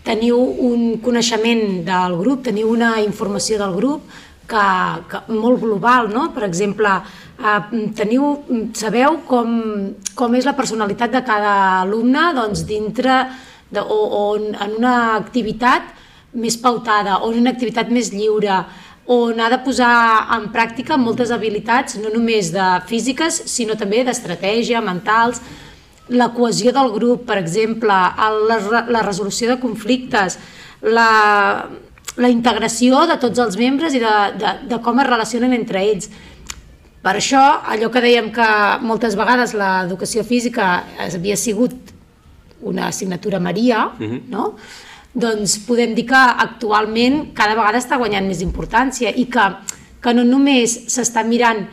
teniu 0.09 0.41
un 0.41 0.97
coneixement 1.05 1.85
del 1.85 2.17
grup, 2.23 2.47
teniu 2.49 2.73
una 2.73 2.97
informació 3.05 3.61
del 3.61 3.77
grup 3.77 4.09
que, 4.49 4.65
que 5.11 5.21
molt 5.37 5.61
global, 5.61 6.09
no? 6.09 6.31
Per 6.33 6.47
exemple, 6.47 6.95
eh, 7.37 7.61
teniu, 7.99 8.33
sabeu 8.79 9.21
com, 9.29 9.53
com 10.17 10.39
és 10.39 10.49
la 10.49 10.57
personalitat 10.57 11.13
de 11.13 11.23
cada 11.29 11.55
alumne 11.83 12.31
doncs, 12.39 12.65
dintre 12.69 13.21
de, 13.69 13.85
o, 13.85 14.01
o 14.23 14.25
en 14.39 14.77
una 14.79 14.97
activitat 15.19 15.95
més 16.39 16.57
pautada 16.61 17.21
o 17.23 17.33
en 17.33 17.43
una 17.43 17.53
activitat 17.57 17.93
més 17.93 18.13
lliure 18.13 18.63
on 19.09 19.39
ha 19.41 19.49
de 19.49 19.57
posar 19.65 20.29
en 20.37 20.51
pràctica 20.53 20.99
moltes 21.01 21.31
habilitats, 21.33 21.97
no 21.97 22.11
només 22.13 22.51
de 22.53 22.67
físiques, 22.89 23.41
sinó 23.49 23.77
també 23.81 24.03
d'estratègia, 24.05 24.83
mentals, 24.85 25.41
la 26.09 26.31
cohesió 26.35 26.73
del 26.73 26.91
grup, 26.95 27.27
per 27.29 27.39
exemple, 27.41 27.93
el, 28.27 28.41
la, 28.49 28.85
la 28.89 29.03
resolució 29.05 29.51
de 29.51 29.59
conflictes, 29.61 30.39
la, 30.83 31.69
la 32.17 32.31
integració 32.33 33.05
de 33.11 33.19
tots 33.21 33.39
els 33.45 33.59
membres 33.61 33.95
i 33.95 34.03
de, 34.03 34.17
de, 34.41 34.55
de 34.71 34.81
com 34.85 34.99
es 35.03 35.09
relacionen 35.09 35.55
entre 35.57 35.85
ells. 35.85 36.11
Per 37.03 37.15
això, 37.15 37.43
allò 37.71 37.93
que 37.95 38.03
dèiem 38.03 38.33
que 38.35 38.49
moltes 38.83 39.15
vegades 39.17 39.55
l'educació 39.57 40.25
física 40.27 40.83
havia 40.99 41.37
sigut 41.39 41.95
una 42.67 42.89
assignatura 42.89 43.39
Maria, 43.39 43.85
no? 44.29 44.53
doncs 45.19 45.57
podem 45.67 45.95
dir 45.97 46.05
que 46.11 46.19
actualment 46.19 47.31
cada 47.35 47.55
vegada 47.57 47.81
està 47.81 47.97
guanyant 47.99 48.27
més 48.29 48.43
importància 48.45 49.11
i 49.15 49.27
que, 49.31 49.47
que 50.03 50.15
no 50.15 50.25
només 50.27 50.75
s'està 50.93 51.25
mirant 51.27 51.65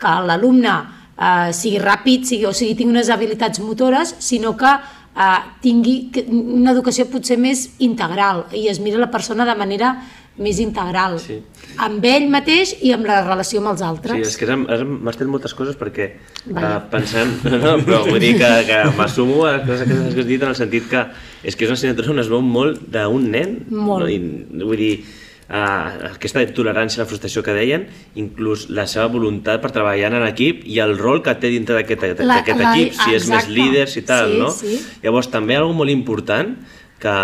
que 0.00 0.12
l'alumne 0.28 0.74
eh, 1.18 1.52
sigui 1.52 1.78
ràpid 1.78 2.24
sigui, 2.24 2.46
o 2.46 2.52
sigui, 2.52 2.74
tingui 2.74 2.92
unes 2.96 3.10
habilitats 3.10 3.60
motores, 3.60 4.14
sinó 4.18 4.56
que 4.56 4.66
eh, 4.66 5.38
tingui 5.62 6.10
una 6.28 6.72
educació 6.72 7.06
potser 7.06 7.38
més 7.38 7.70
integral 7.78 8.46
i 8.52 8.66
es 8.68 8.80
mira 8.80 8.98
la 8.98 9.10
persona 9.10 9.44
de 9.46 9.54
manera 9.54 9.96
més 10.36 10.58
integral, 10.58 11.20
Sí. 11.22 11.36
amb 11.78 12.02
ell 12.04 12.24
mateix 12.28 12.72
i 12.82 12.90
amb 12.90 13.06
la 13.06 13.20
relació 13.22 13.60
amb 13.60 13.68
els 13.70 13.78
Sí, 13.78 13.84
altres. 13.86 14.28
és 14.28 14.36
que 14.36 14.46
hem, 14.50 14.66
hem 14.68 14.98
mastet 15.06 15.28
moltes 15.30 15.54
coses 15.54 15.76
perquè 15.78 16.08
Vaja. 16.46 16.76
uh, 16.76 16.90
pensem, 16.90 17.28
no, 17.62 17.76
però 17.86 18.00
vull 18.08 18.18
dir 18.18 18.32
que, 18.40 18.48
que 18.66 18.80
m'assumo 18.96 19.44
a 19.46 19.52
les 19.58 19.66
coses 19.68 19.86
que 19.86 20.20
has 20.20 20.26
dit 20.26 20.42
en 20.42 20.48
el 20.48 20.56
sentit 20.58 20.88
que 20.90 21.04
és 21.44 21.54
que 21.54 21.64
és 21.64 21.70
una 21.70 21.78
assignatura 21.78 22.10
on 22.10 22.18
es 22.18 22.28
veu 22.32 22.40
molt 22.42 22.80
d'un 22.90 23.30
nen. 23.30 23.60
Molt. 23.70 24.08
No? 24.08 24.10
I, 24.10 24.18
vull 24.64 24.76
dir, 24.76 25.04
uh, 25.48 26.12
aquesta 26.14 26.44
tolerància 26.56 27.00
a 27.00 27.04
la 27.04 27.08
frustració 27.10 27.42
que 27.46 27.54
deien, 27.56 27.86
inclús 28.20 28.68
la 28.70 28.86
seva 28.90 29.06
voluntat 29.12 29.62
per 29.62 29.72
treballar 29.74 30.12
en 30.12 30.26
equip 30.28 30.64
i 30.66 30.80
el 30.84 30.96
rol 30.98 31.22
que 31.24 31.34
té 31.40 31.50
dintre 31.52 31.76
d'aquest 31.78 32.06
equip, 32.10 32.94
si 32.94 33.14
és 33.14 33.28
més 33.28 33.44
exacte. 33.44 33.56
líder, 33.58 33.88
si 33.88 34.02
tal, 34.02 34.32
Sí, 34.32 34.38
no? 34.40 34.50
sí. 34.50 34.80
Llavors, 35.02 35.30
també 35.32 35.56
algo 35.56 35.74
molt 35.76 35.90
important 35.90 36.56
que, 37.02 37.16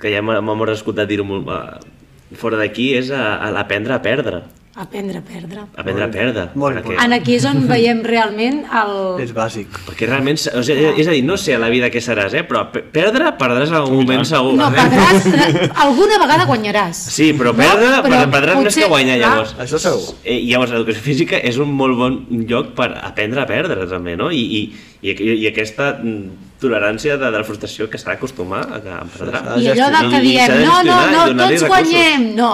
que 0.00 0.12
ja 0.14 0.22
m'ha 0.22 0.72
escoltat 0.72 1.08
dir-ho 1.08 1.24
molt, 1.24 1.48
eh, 1.48 2.36
fora 2.36 2.58
d'aquí 2.60 2.92
és 2.98 3.10
a, 3.10 3.36
a 3.40 3.52
aprendre 3.60 3.94
a 3.96 4.02
perdre. 4.04 4.42
Aprendre 4.78 5.18
a 5.18 5.22
perdre. 5.26 5.62
Aprendre 5.74 6.04
a 6.04 6.10
perdre. 6.12 6.42
Molt 6.54 6.76
perquè. 6.78 6.96
En 7.02 7.12
aquí 7.16 7.34
és 7.34 7.44
on 7.48 7.64
veiem 7.66 7.98
realment 8.06 8.60
el... 8.80 8.92
És 9.24 9.32
bàsic. 9.34 9.66
perquè 9.88 10.06
realment, 10.06 10.38
o 10.54 10.62
sigui, 10.62 10.84
és 11.02 11.08
a 11.10 11.14
dir, 11.16 11.24
no 11.26 11.34
sé 11.36 11.56
a 11.56 11.58
la 11.58 11.66
vida 11.72 11.88
què 11.90 11.98
seràs, 12.04 12.36
eh? 12.38 12.44
però 12.46 12.62
pe- 12.70 12.84
perdre, 12.94 13.32
perdràs 13.40 13.72
en 13.72 13.78
algun 13.80 13.98
moment 14.04 14.22
segur. 14.28 14.52
No, 14.60 14.68
perdràs, 14.70 15.26
eh, 15.34 15.66
alguna 15.82 16.20
vegada 16.22 16.46
guanyaràs. 16.46 17.00
Sí, 17.16 17.32
però 17.34 17.50
perdre, 17.58 17.88
No, 17.90 18.02
però 18.06 18.22
perdràs 18.30 18.54
més 18.60 18.68
potser- 18.70 18.84
que 18.86 18.92
guanyar, 18.94 19.18
llavors. 19.24 19.56
Això 19.66 19.82
segur. 19.82 20.14
Eh, 20.22 20.38
llavors, 20.46 20.70
l'educació 20.76 21.02
física 21.02 21.42
és 21.42 21.58
un 21.58 21.74
molt 21.74 21.98
bon 21.98 22.20
lloc 22.46 22.70
per 22.78 22.92
aprendre 23.02 23.42
a 23.42 23.46
perdre, 23.50 23.82
també, 23.90 24.14
no? 24.16 24.30
I, 24.30 24.44
i, 24.62 24.62
i, 25.02 25.18
i 25.42 25.46
aquesta 25.50 25.96
mm, 25.98 26.46
tolerància 26.62 27.18
de, 27.18 27.26
de 27.34 27.34
la 27.42 27.44
frustració 27.46 27.90
que 27.90 27.98
s'ha 27.98 28.14
d'acostumar 28.14 28.62
a. 28.78 29.02
Sí, 29.18 29.66
I 29.66 29.72
allò 29.74 29.90
del 29.98 30.10
que 30.14 30.22
I 30.22 30.26
diem, 30.30 30.58
no, 30.62 30.82
no, 30.86 31.02
i 31.02 31.34
no, 31.34 31.46
tots 31.48 31.62
recursos. 31.66 31.68
guanyem, 31.68 32.34
no. 32.38 32.52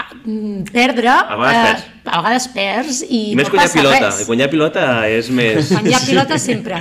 Ah, 0.00 0.06
mm, 0.24 0.62
perdre, 0.72 1.14
vegades 1.36 1.82
perds. 1.82 1.88
a 2.06 2.20
vegades 2.22 2.46
perds 2.54 3.00
i 3.04 3.20
I 3.32 3.36
més 3.36 3.48
no 3.48 3.52
guanyar 3.52 3.66
passa 3.68 3.78
pilota. 3.80 3.98
res. 4.06 4.20
I 4.22 4.28
guanyar 4.30 4.48
pilota 4.52 4.84
és 5.10 5.28
més... 5.40 5.68
Guanyar 5.74 6.00
pilota 6.06 6.38
sempre. 6.40 6.78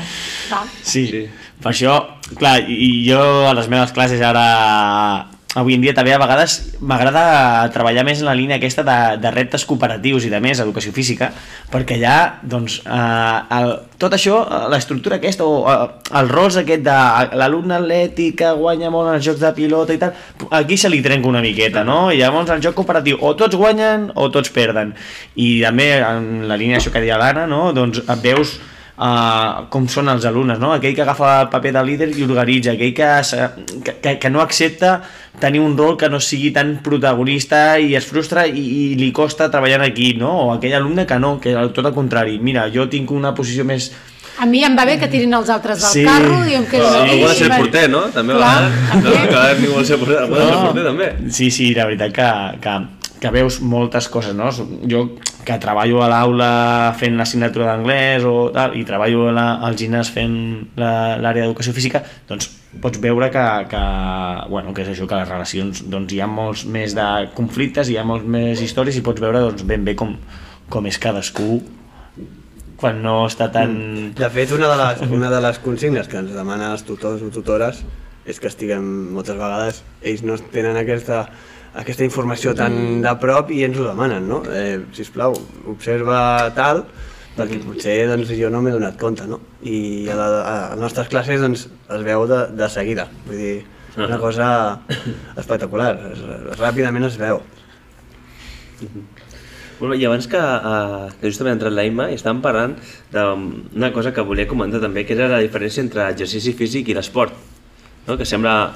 Clar. 0.47 0.63
Sí. 0.83 1.03
Sí. 1.11 1.23
Per 1.59 1.73
això, 1.73 1.97
clar, 2.39 2.55
i 2.71 2.89
jo 3.09 3.19
a 3.49 3.51
les 3.57 3.67
meves 3.67 3.91
classes 3.91 4.21
ara 4.23 4.45
avui 5.55 5.73
en 5.73 5.81
dia 5.81 5.95
també 5.97 6.11
a 6.13 6.19
vegades 6.21 6.59
m'agrada 6.77 7.69
treballar 7.73 8.03
més 8.05 8.19
en 8.21 8.27
la 8.27 8.35
línia 8.37 8.59
aquesta 8.59 8.83
de, 8.85 8.97
de 9.17 9.31
reptes 9.33 9.65
cooperatius 9.65 10.27
i 10.27 10.29
de 10.29 10.37
més, 10.43 10.61
educació 10.61 10.93
física, 10.93 11.31
perquè 11.73 11.97
allà, 11.97 12.17
doncs, 12.45 12.79
eh, 12.85 13.57
el, 13.57 13.73
tot 13.97 14.13
això, 14.13 14.43
eh, 14.45 14.61
l'estructura 14.69 15.17
aquesta, 15.17 15.47
o 15.49 15.65
eh, 15.65 15.89
el 16.21 16.29
rols 16.29 16.59
aquest 16.61 16.85
de 16.85 16.99
l'alumne 17.41 17.79
atlètic 17.79 18.37
que 18.43 18.53
guanya 18.61 18.93
molt 18.93 19.09
en 19.09 19.17
els 19.17 19.25
jocs 19.25 19.41
de 19.41 19.53
pilota 19.57 19.97
i 19.97 20.01
tal, 20.01 20.13
aquí 20.61 20.77
se 20.77 20.91
li 20.93 21.01
trenca 21.01 21.31
una 21.31 21.41
miqueta, 21.41 21.83
no? 21.87 22.11
I 22.13 22.21
llavors 22.21 22.53
el 22.53 22.61
joc 22.61 22.77
cooperatiu, 22.77 23.17
o 23.17 23.33
tots 23.39 23.57
guanyen 23.57 24.11
o 24.13 24.29
tots 24.29 24.53
perden. 24.53 24.93
I 25.33 25.55
també 25.65 25.95
en 25.97 26.45
la 26.49 26.61
línia 26.61 26.77
això 26.77 26.93
que 26.93 27.01
deia 27.01 27.17
l'Anna, 27.17 27.49
no? 27.49 27.71
Doncs 27.73 28.05
veus 28.21 28.59
uh, 28.99 29.65
com 29.71 29.87
són 29.89 30.09
els 30.11 30.25
alumnes, 30.27 30.59
no? 30.59 30.73
aquell 30.75 30.93
que 30.95 31.01
agafa 31.05 31.41
el 31.45 31.49
paper 31.53 31.71
de 31.77 31.83
líder 31.87 32.09
i 32.17 32.23
organitza, 32.27 32.73
aquell 32.75 32.93
que, 32.93 33.09
se- 33.23 33.49
que, 34.03 34.17
que, 34.19 34.29
no 34.29 34.41
accepta 34.43 35.01
tenir 35.39 35.61
un 35.63 35.77
rol 35.77 35.95
que 35.97 36.09
no 36.11 36.19
sigui 36.19 36.51
tan 36.51 36.79
protagonista 36.83 37.79
i 37.79 37.95
es 37.95 38.05
frustra 38.05 38.45
i, 38.47 38.59
i 38.59 38.95
li 38.99 39.11
costa 39.15 39.49
treballar 39.49 39.79
en 39.81 39.87
equip, 39.91 40.17
no? 40.19 40.31
o 40.47 40.53
aquell 40.53 40.75
alumne 40.75 41.05
que 41.07 41.19
no, 41.19 41.37
que 41.39 41.55
tot 41.73 41.85
el 41.85 41.93
contrari, 41.95 42.39
mira, 42.39 42.67
jo 42.73 42.89
tinc 42.91 43.11
una 43.15 43.33
posició 43.33 43.65
més... 43.65 43.91
A 44.39 44.45
mi 44.47 44.61
em 44.63 44.75
va 44.77 44.85
bé 44.87 44.93
que 44.99 45.07
tirin 45.11 45.33
els 45.35 45.49
altres 45.51 45.81
del 45.83 45.91
Sí. 45.91 46.03
carro 46.07 46.37
i 46.47 46.53
em 46.55 46.63
quedo 46.65 46.87
aquí. 46.87 47.09
algú 47.11 47.25
ha 47.25 47.31
de 47.33 47.35
ser 47.35 47.49
va- 47.51 47.57
porter, 47.59 47.89
no? 47.91 48.05
També 48.13 48.37
Clar, 48.37 48.53
vegades. 48.61 49.03
No, 49.03 49.11
també. 49.11 49.27
que 49.33 49.61
ningú 49.61 49.73
vol 49.75 49.85
ser 49.89 49.97
porter, 49.99 50.15
ha 50.21 50.27
de 50.29 50.37
ser 50.45 50.61
porter 50.63 50.83
també. 50.85 51.09
Sí, 51.35 51.49
sí, 51.51 51.73
la 51.75 51.85
veritat 51.89 52.13
que, 52.15 52.29
que, 52.63 52.75
que 53.19 53.31
veus 53.35 53.57
moltes 53.59 54.07
coses, 54.07 54.31
no? 54.37 54.47
Jo 54.87 55.01
que 55.49 55.57
treballo 55.61 56.03
a 56.05 56.09
l'aula 56.11 56.49
fent 56.99 57.17
l'assignatura 57.17 57.71
d'anglès 57.71 58.25
o 58.29 58.51
tal, 58.53 58.75
i 58.77 58.83
treballo 58.85 59.29
a 59.31 59.33
la, 59.33 59.45
al 59.65 59.77
gimnàs 59.79 60.11
fent 60.13 60.35
l'àrea 60.77 61.41
d'educació 61.41 61.73
física, 61.73 62.03
doncs 62.29 62.51
pots 62.83 63.01
veure 63.01 63.31
que, 63.33 63.45
que, 63.71 63.81
bueno, 64.51 64.75
que 64.77 64.85
és 64.85 64.91
això, 64.93 65.07
que 65.09 65.17
les 65.17 65.31
relacions 65.31 65.81
doncs, 65.89 66.13
hi 66.13 66.21
ha 66.21 66.29
molts 66.29 66.67
més 66.69 66.93
de 66.97 67.07
conflictes, 67.33 67.89
hi 67.89 67.97
ha 67.97 68.05
molts 68.05 68.29
més 68.29 68.61
històries 68.61 68.99
i 68.99 69.05
pots 69.05 69.23
veure 69.23 69.41
doncs, 69.47 69.65
ben 69.65 69.87
bé 69.87 69.97
com, 69.97 70.13
com 70.69 70.85
és 70.85 71.01
cadascú 71.01 71.63
quan 72.79 73.01
no 73.03 73.23
està 73.27 73.49
tan... 73.51 73.73
De 74.15 74.29
fet, 74.31 74.53
una 74.55 74.69
de, 74.69 74.77
les, 74.79 75.01
una 75.09 75.33
de 75.33 75.41
les 75.43 75.57
consignes 75.65 76.07
que 76.07 76.21
ens 76.21 76.31
demanen 76.35 76.69
els 76.69 76.85
tutors 76.87 77.25
o 77.25 77.33
tutores 77.33 77.81
és 78.29 78.37
que 78.37 78.47
estiguem 78.51 78.85
moltes 79.15 79.35
vegades, 79.39 79.81
ells 80.05 80.21
no 80.21 80.37
tenen 80.53 80.77
aquesta, 80.77 81.25
aquesta 81.77 82.05
informació 82.05 82.55
tan 82.57 83.01
de 83.03 83.13
prop 83.21 83.51
i 83.53 83.63
ens 83.67 83.77
ho 83.77 83.85
demanen, 83.85 84.25
no? 84.29 84.41
Eh, 84.49 84.79
sisplau, 84.95 85.35
observa 85.69 86.49
tal, 86.57 86.83
perquè 87.37 87.59
potser 87.63 87.97
doncs, 88.09 88.31
jo 88.37 88.49
no 88.51 88.61
m'he 88.63 88.73
donat 88.73 88.97
compte, 88.99 89.27
no? 89.29 89.39
I 89.61 90.07
a, 90.09 90.17
la, 90.17 90.27
a 90.39 90.55
les 90.73 90.81
nostres 90.81 91.11
classes 91.11 91.43
doncs, 91.43 91.67
es 91.69 92.07
veu 92.07 92.25
de, 92.29 92.41
de 92.57 92.69
seguida, 92.73 93.07
vull 93.27 93.39
dir, 93.39 93.55
una 93.99 94.19
cosa 94.21 94.49
espectacular, 95.37 95.93
es, 96.13 96.25
ràpidament 96.59 97.07
es 97.09 97.17
veu. 97.19 97.41
Molt 99.79 99.93
bé, 99.93 99.97
i 100.01 100.05
abans 100.07 100.27
que, 100.27 100.39
uh, 100.39 101.07
que 101.21 101.29
justament 101.31 101.53
ha 101.53 101.57
entrat 101.57 101.75
l'Aima 101.75 102.09
i 102.11 102.17
estàvem 102.17 102.41
parlant 102.43 102.75
d'una 103.13 103.93
cosa 103.95 104.11
que 104.15 104.25
volia 104.27 104.47
comentar 104.47 104.81
també, 104.83 105.05
que 105.07 105.15
era 105.15 105.29
la 105.31 105.39
diferència 105.43 105.83
entre 105.85 106.09
exercici 106.11 106.51
físic 106.59 106.91
i 106.91 106.97
l'esport, 106.97 107.35
no? 108.07 108.17
que 108.19 108.27
sembla 108.27 108.73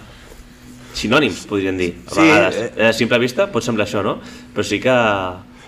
sinònims, 0.94 1.46
podríem 1.50 1.78
dir, 1.78 1.92
a 2.08 2.14
Sí, 2.14 2.22
vegades. 2.22 2.56
eh. 2.56 2.72
Eh, 2.78 2.88
a 2.90 2.94
simple 2.94 3.20
vista 3.20 3.48
pot 3.52 3.66
semblar 3.66 3.88
això, 3.88 4.04
no? 4.06 4.20
Però 4.54 4.64
sí 4.64 4.80
que... 4.80 4.96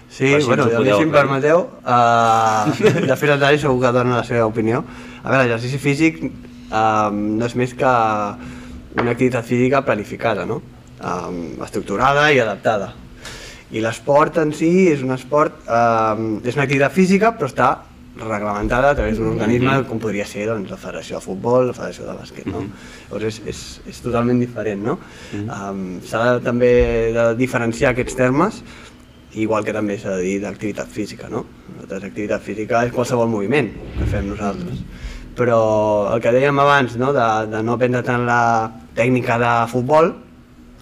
Sí, 0.10 0.30
si 0.40 0.46
bueno, 0.48 0.64
ens 0.64 0.74
ho 0.74 0.78
a 0.78 0.80
mi, 0.80 0.86
podeu 0.86 0.98
si 0.98 1.04
em 1.04 1.12
permeteu, 1.12 1.64
uh, 1.84 3.06
de 3.10 3.16
fet 3.20 3.32
el 3.34 3.40
Dani 3.42 3.58
segur 3.60 3.82
que 3.82 3.92
dona 3.92 4.20
la 4.22 4.24
seva 4.24 4.46
opinió. 4.48 4.84
A 5.24 5.32
veure, 5.32 5.44
l'exercici 5.44 5.80
físic 5.82 6.22
uh, 6.24 7.10
no 7.12 7.46
és 7.50 7.56
més 7.58 7.74
que 7.76 7.96
una 8.96 9.12
activitat 9.12 9.44
física 9.44 9.82
planificada, 9.84 10.46
no? 10.46 10.62
Um, 11.02 11.58
estructurada 11.66 12.30
i 12.32 12.40
adaptada. 12.40 12.94
I 13.76 13.82
l'esport 13.84 14.38
en 14.40 14.54
si 14.56 14.88
és 14.94 15.02
un 15.04 15.12
esport, 15.12 15.58
um, 15.68 16.38
és 16.46 16.56
una 16.56 16.64
activitat 16.64 16.94
física 16.96 17.34
però 17.36 17.50
està 17.50 17.70
reglamentada 18.16 18.92
a 18.92 18.96
través 18.96 19.18
d'un 19.20 19.34
organisme 19.34 19.76
com 19.90 20.00
podria 20.00 20.26
ser 20.28 20.46
doncs, 20.48 20.70
la 20.72 20.80
Federació 20.80 21.20
de 21.20 21.26
Futbol, 21.26 21.70
la 21.70 21.76
Federació 21.76 22.08
de 22.08 22.16
Bàsquet. 22.16 22.48
No? 22.52 22.64
Llavors 23.10 23.28
és, 23.28 23.40
és, 23.52 23.64
és 23.92 24.02
totalment 24.04 24.40
diferent. 24.40 24.84
No? 24.86 24.98
Um, 25.44 25.86
s'ha 26.08 26.24
de, 26.26 26.44
també 26.46 26.72
de 27.16 27.30
diferenciar 27.40 27.92
aquests 27.92 28.18
termes 28.20 28.62
igual 29.36 29.66
que 29.68 29.74
també 29.76 29.98
s'ha 30.00 30.16
de 30.16 30.24
dir 30.24 30.38
d'activitat 30.40 30.88
física, 30.88 31.28
no? 31.28 31.42
Nosaltres 31.74 32.06
activitat 32.08 32.44
física 32.44 32.86
és 32.88 32.94
qualsevol 32.96 33.28
moviment 33.28 33.68
que 33.98 34.08
fem 34.08 34.30
nosaltres. 34.32 34.80
Però 35.36 35.58
el 36.14 36.22
que 36.24 36.32
dèiem 36.32 36.62
abans, 36.64 36.96
no? 36.96 37.12
de, 37.12 37.26
de 37.52 37.60
no 37.68 37.76
aprendre 37.76 38.00
tant 38.08 38.24
la 38.24 38.72
tècnica 38.96 39.36
de 39.42 39.52
futbol, 39.68 40.14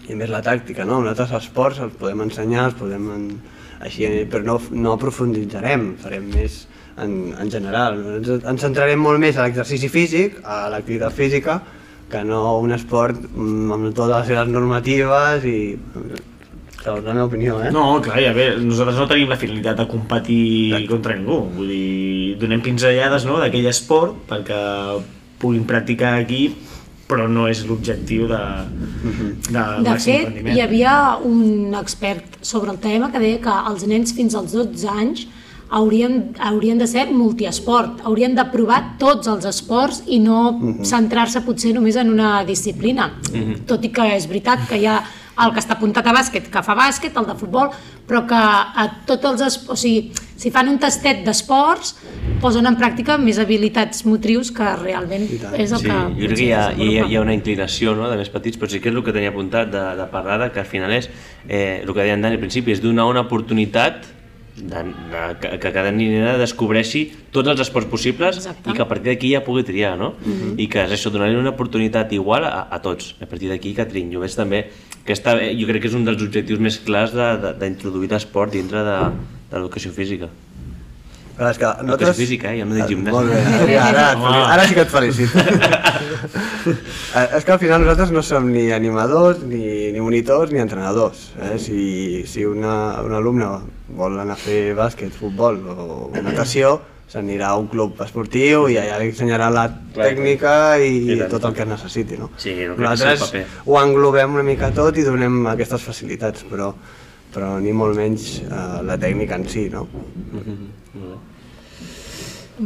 i 0.06 0.14
més 0.14 0.30
la 0.30 0.42
tàctica, 0.44 0.84
no? 0.86 1.00
En 1.02 1.10
altres 1.10 1.32
esports 1.34 1.80
els 1.82 1.98
podem 1.98 2.22
ensenyar, 2.28 2.68
els 2.70 2.78
podem... 2.78 3.10
En, 3.16 3.26
així, 3.84 4.06
però 4.30 4.44
no, 4.46 4.54
no 4.72 4.94
aprofunditzarem, 4.94 5.90
farem 6.00 6.30
més 6.32 6.62
en, 7.02 7.34
en 7.40 7.50
general. 7.50 7.98
Ens, 8.18 8.28
ens 8.44 8.66
centrarem 8.66 9.00
molt 9.00 9.20
més 9.22 9.38
a 9.38 9.46
l'exercici 9.46 9.90
físic, 9.92 10.38
a 10.44 10.68
l'activitat 10.72 11.14
física, 11.14 11.58
que 12.10 12.20
no 12.26 12.58
un 12.60 12.74
esport 12.76 13.18
mm, 13.18 13.72
amb 13.74 13.90
totes 13.94 14.14
les 14.18 14.30
seves 14.32 14.52
normatives 14.52 15.48
i... 15.48 15.58
Segons 16.84 17.06
la 17.06 17.14
meva 17.16 17.24
opinió, 17.30 17.56
eh? 17.64 17.70
No, 17.72 17.96
clar, 18.04 18.18
i 18.20 18.26
a 18.28 18.34
veure, 18.36 18.58
nosaltres 18.60 18.98
no 19.00 19.06
tenim 19.08 19.30
la 19.32 19.38
finalitat 19.40 19.78
de 19.80 19.86
competir 19.88 20.82
contra 20.90 21.14
ningú, 21.16 21.38
vull 21.56 21.70
dir, 21.72 22.34
donem 22.42 22.60
pinzellades 22.60 23.24
no, 23.24 23.38
d'aquell 23.40 23.70
esport 23.70 24.18
perquè 24.28 24.58
puguin 25.40 25.64
practicar 25.64 26.18
aquí, 26.20 26.42
però 27.08 27.24
no 27.28 27.46
és 27.48 27.62
l'objectiu 27.68 28.26
de, 28.28 28.40
de, 29.48 29.54
De 29.54 29.64
màxim 29.86 30.10
fet, 30.10 30.26
rendiment. 30.28 30.52
hi 30.52 30.60
havia 30.64 30.92
un 31.24 31.72
expert 31.80 32.36
sobre 32.44 32.72
el 32.74 32.82
tema 32.84 33.08
que 33.12 33.22
deia 33.22 33.40
que 33.44 33.56
els 33.72 33.88
nens 33.88 34.12
fins 34.16 34.36
als 34.36 34.52
12 34.56 34.88
anys 34.92 35.24
haurien, 35.70 36.34
haurien 36.38 36.78
de 36.78 36.86
ser 36.86 37.08
multiesport, 37.12 38.00
haurien 38.04 38.34
de 38.34 38.44
provar 38.52 38.96
tots 38.98 39.26
els 39.28 39.44
esports 39.48 40.02
i 40.06 40.18
no 40.20 40.76
centrar-se 40.84 41.40
potser 41.46 41.74
només 41.74 41.96
en 41.96 42.12
una 42.12 42.44
disciplina. 42.44 43.12
Tot 43.66 43.84
i 43.84 43.90
que 43.94 44.14
és 44.16 44.28
veritat 44.28 44.68
que 44.68 44.78
hi 44.78 44.86
ha 44.86 45.02
el 45.34 45.50
que 45.50 45.58
està 45.58 45.74
apuntat 45.74 46.06
a 46.06 46.12
bàsquet, 46.14 46.44
que 46.46 46.60
fa 46.62 46.76
bàsquet, 46.78 47.16
el 47.18 47.24
de 47.26 47.34
futbol, 47.34 47.72
però 48.06 48.20
que 48.28 48.36
a 48.38 48.84
tots 49.04 49.24
els 49.32 49.40
es- 49.42 49.64
o 49.68 49.74
sigui, 49.74 50.12
si 50.36 50.50
fan 50.54 50.68
un 50.68 50.78
tastet 50.78 51.24
d'esports, 51.24 51.96
posen 52.40 52.66
en 52.70 52.76
pràctica 52.76 53.16
més 53.18 53.40
habilitats 53.42 54.04
motrius 54.06 54.52
que 54.54 54.76
realment 54.76 55.24
és 55.58 55.72
el 55.72 55.78
Sí, 55.78 55.86
que... 55.88 55.92
jo 56.20 56.26
crec 56.28 56.36
que 56.38 56.44
hi 56.44 56.52
ha, 56.52 56.72
hi, 56.78 56.98
ha, 57.00 57.06
hi 57.08 57.16
ha 57.16 57.20
una 57.20 57.34
inclinació 57.34 57.96
no, 57.96 58.08
de 58.10 58.16
més 58.16 58.28
petits, 58.30 58.56
però 58.56 58.70
sí 58.70 58.78
que 58.78 58.90
és 58.90 58.94
el 58.94 59.02
que 59.02 59.12
tenia 59.12 59.30
apuntat 59.34 59.72
de, 59.72 59.82
de 59.98 60.06
parlar 60.12 60.52
que 60.52 60.60
al 60.60 60.66
final 60.66 60.92
és 60.92 61.10
eh, 61.48 61.80
el 61.82 61.92
que 61.92 62.00
deien 62.00 62.22
Dani 62.22 62.36
al 62.36 62.40
principi, 62.40 62.70
és 62.70 62.80
donar 62.82 63.06
una 63.10 63.22
oportunitat 63.26 64.04
que, 65.40 65.58
que 65.58 65.70
cada 65.74 65.90
nena 65.90 66.36
descobreixi 66.38 67.08
tots 67.34 67.48
els 67.50 67.60
esports 67.64 67.88
possibles 67.90 68.36
Exacte. 68.38 68.70
i 68.70 68.76
que 68.76 68.82
a 68.84 68.86
partir 68.88 69.10
d'aquí 69.10 69.32
ja 69.34 69.40
pugui 69.44 69.64
triar, 69.66 69.96
no? 69.98 70.12
I 70.56 70.68
que 70.70 70.84
és 70.86 70.92
això, 70.94 71.10
donar-li 71.10 71.36
una 71.36 71.50
oportunitat 71.56 72.12
igual 72.14 72.44
a, 72.46 72.68
a 72.70 72.78
tots, 72.84 73.14
a 73.20 73.26
partir 73.26 73.50
d'aquí 73.50 73.74
que 73.74 73.84
triïn. 73.90 74.12
Jo 74.14 74.20
veig 74.22 74.34
també 74.38 74.64
que 75.04 75.12
està, 75.12 75.34
jo 75.42 75.66
crec 75.66 75.82
que 75.82 75.88
és 75.90 75.94
un 75.98 76.04
dels 76.06 76.22
objectius 76.22 76.60
més 76.62 76.78
clars 76.86 77.12
de- 77.12 77.36
de- 77.42 77.54
d'introduir 77.60 78.08
l'esport 78.14 78.52
dintre 78.54 78.84
de, 78.86 78.98
de 79.50 79.56
l'educació 79.58 79.90
física. 79.92 80.30
Clar, 81.36 81.50
és 81.50 81.58
que 81.58 81.66
Educació 81.82 82.14
física, 82.14 82.52
eh? 82.54 82.60
Jo 82.60 82.66
no 82.70 82.76
dic 82.78 82.86
gimnàstica. 82.92 83.14
Molt 83.16 83.66
bé, 83.66 83.76
ara, 83.82 84.04
fel- 84.20 84.44
ara 84.54 84.66
sí 84.68 84.74
que 84.76 84.84
et 84.86 84.92
felicito. 84.92 85.38
Eh, 87.14 87.36
és 87.36 87.44
que 87.44 87.52
al 87.52 87.58
final 87.60 87.82
nosaltres 87.84 88.10
no 88.10 88.22
som 88.24 88.46
ni 88.50 88.70
animadors, 88.72 89.42
ni, 89.46 89.92
ni 89.92 90.00
monitors, 90.00 90.50
ni 90.50 90.58
entrenadors. 90.58 91.26
Eh? 91.38 91.58
Si, 91.60 92.24
si 92.26 92.42
una, 92.48 93.02
un 93.04 93.12
alumne 93.14 93.46
vol 93.94 94.16
anar 94.18 94.34
a 94.34 94.40
fer 94.40 94.72
bàsquet, 94.74 95.12
futbol 95.14 95.60
o 95.68 96.08
natació, 96.24 96.78
s'anirà 97.12 97.50
a 97.52 97.58
un 97.60 97.68
club 97.70 98.00
esportiu 98.02 98.64
i 98.72 98.78
allà 98.80 98.96
li 99.02 99.10
ensenyarà 99.12 99.50
la 99.52 99.66
tècnica 99.94 100.54
i, 100.82 100.96
I 101.12 101.18
tant. 101.20 101.30
tot 101.36 101.46
el 101.50 101.54
que 101.60 101.66
necessiti. 101.68 102.16
No? 102.18 102.30
Sí, 102.40 102.56
no 102.64 102.78
nosaltres 102.80 103.28
paper. 103.28 103.44
ho 103.68 103.78
englobem 103.82 104.34
una 104.40 104.46
mica 104.48 104.72
tot 104.74 104.96
i 104.98 105.04
donem 105.06 105.44
aquestes 105.52 105.84
facilitats, 105.86 106.46
però 106.50 106.72
però 107.34 107.56
ni 107.60 107.72
molt 107.76 107.98
menys 107.98 108.40
eh, 108.46 108.64
la 108.86 108.96
tècnica 108.98 109.36
en 109.38 109.46
si, 109.50 109.68
no? 109.70 109.84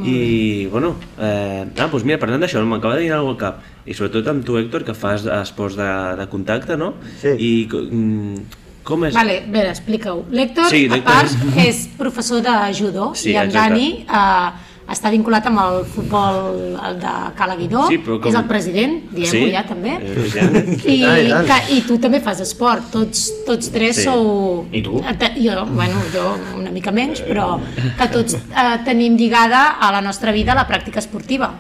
I, 0.04 0.68
bueno, 0.70 0.96
eh, 1.16 1.64
ah, 1.64 1.88
doncs 1.88 2.04
mira, 2.04 2.18
parlant 2.20 2.42
d'això, 2.44 2.60
m'acaba 2.68 2.98
de 2.98 3.06
dir 3.06 3.12
alguna 3.16 3.32
al 3.32 3.40
cap, 3.40 3.62
i 3.88 3.96
sobretot 3.96 4.26
amb 4.28 4.44
tu, 4.44 4.58
Héctor, 4.60 4.84
que 4.84 4.94
fas 4.94 5.24
esports 5.24 5.78
de, 5.80 5.88
de 6.20 6.26
contacte, 6.28 6.76
no? 6.76 6.92
Sí. 7.22 7.32
I 7.32 7.52
mm, 7.72 8.42
com 8.84 9.06
és... 9.08 9.16
Vale, 9.16 9.38
a 9.46 9.52
veure, 9.52 9.72
explica-ho. 9.72 10.26
L'Héctor, 10.32 10.68
Sí, 10.72 10.84
a 10.92 11.00
part, 11.04 11.32
és 11.64 11.86
professor 11.96 12.44
de 12.44 12.56
judo 12.76 13.12
Sí, 13.16 13.32
i 13.32 13.38
en 13.40 13.48
exacte. 13.48 13.78
Dani 13.78 13.88
eh, 14.04 14.67
està 14.88 15.10
vinculat 15.12 15.44
amb 15.46 15.58
el 15.60 15.84
futbol 15.84 16.78
el 16.88 16.98
de 16.98 17.12
Calaguidó, 17.36 17.86
Sí, 17.88 17.98
com- 17.98 18.24
és 18.26 18.34
el 18.34 18.44
president, 18.48 19.02
diem-ho 19.12 19.30
Sí. 19.30 19.50
ja 19.52 19.62
també. 19.68 19.98
Eh. 20.00 20.78
I, 20.86 20.94
i 21.04 21.28
tant. 21.30 21.46
que, 21.46 21.74
I 21.76 21.80
tu 21.86 21.98
també 21.98 22.20
fas 22.20 22.40
esport, 22.40 22.90
tots, 22.90 23.28
tots 23.46 23.70
tres 23.70 23.96
Sí. 23.96 24.04
sou... 24.04 24.66
I 24.72 24.82
tu? 24.82 24.98
Eh, 24.98 25.14
te- 25.18 25.34
Jo, 25.38 25.66
bueno, 25.66 26.00
jo 26.12 26.36
una 26.56 26.70
mica 26.70 26.90
menys, 26.90 27.20
però 27.22 27.58
que 27.98 28.08
tots 28.08 28.34
eh, 28.34 28.78
tenim 28.84 29.16
lligada 29.16 29.76
a 29.78 29.92
la 29.92 30.00
nostra 30.00 30.32
vida 30.32 30.54
la 30.54 30.66
pràctica 30.66 30.98
esportiva 30.98 31.52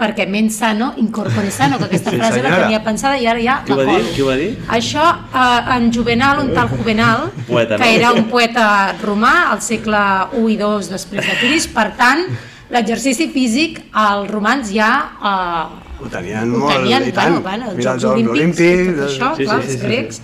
perquè 0.00 0.24
mens 0.28 0.56
sano, 0.58 0.92
incorpore 1.02 1.50
sano, 1.52 1.78
que 1.78 1.84
aquesta 1.90 2.10
Sí, 2.10 2.16
frase 2.16 2.40
la 2.40 2.48
senyora. 2.48 2.62
tenia 2.64 2.82
pensada 2.84 3.18
i 3.20 3.26
ara 3.28 3.40
ja 3.44 3.58
Qui 3.66 3.72
ho 3.72 3.76
la 3.76 3.84
va 3.84 3.98
dir? 3.98 4.06
Qui 4.14 4.22
ho 4.24 4.28
va 4.30 4.36
dir? 4.40 4.50
Això, 4.68 5.04
eh, 5.34 5.74
en 5.76 5.90
Juvenal, 5.92 6.40
un 6.46 6.54
tal 6.56 6.68
Juvenal, 6.72 7.28
Poeta, 7.46 7.76
que 7.76 7.84
no? 7.84 7.96
era 7.98 8.12
un 8.16 8.24
poeta 8.32 8.94
romà 9.02 9.34
al 9.52 9.60
segle 9.62 10.00
I 10.32 10.46
i 10.54 10.56
II 10.56 10.88
després 10.90 11.26
de 11.26 11.36
Crist, 11.42 11.74
per 11.76 11.90
tant, 12.00 12.24
l'exercici 12.70 13.28
físic 13.34 13.80
als 13.92 14.30
romans 14.30 14.72
ja 14.72 14.90
eh, 15.20 15.86
Ho 16.00 16.08
tenien 16.08 16.48
ho 16.54 16.60
molt, 16.62 16.72
tenien, 16.78 17.02
i 17.08 17.12
tant. 17.12 17.34
bueno, 17.34 17.42
bueno, 17.44 17.64
els 17.70 17.76
Mira 17.76 17.92
Jocs 17.92 18.04
els 18.04 18.22
Jocs 18.22 18.30
Olímpics, 18.32 18.70
Olímpics, 18.70 18.96
tot 18.96 19.08
això, 19.10 19.30
sí, 19.36 19.44
clar, 19.44 19.58
sí, 19.60 19.66
els 19.66 19.72
sí, 19.72 19.78
sí. 19.78 19.86
grecs. 19.86 20.20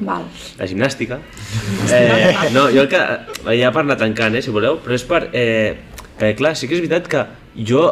Val. 0.00 0.22
La 0.56 0.68
gimnàstica. 0.70 1.18
Eh, 1.92 2.36
no, 2.54 2.62
jo 2.72 2.86
el 2.86 2.88
que... 2.88 3.00
Ja 3.60 3.72
per 3.74 3.82
anar 3.84 3.98
tancant, 4.00 4.38
eh, 4.38 4.40
si 4.40 4.54
voleu, 4.54 4.78
però 4.80 4.96
és 4.96 5.04
per... 5.04 5.26
Eh, 5.36 5.76
perquè, 6.16 6.36
clar, 6.38 6.54
sí 6.56 6.70
que 6.70 6.78
és 6.78 6.80
veritat 6.80 7.10
que 7.12 7.26
jo 7.68 7.82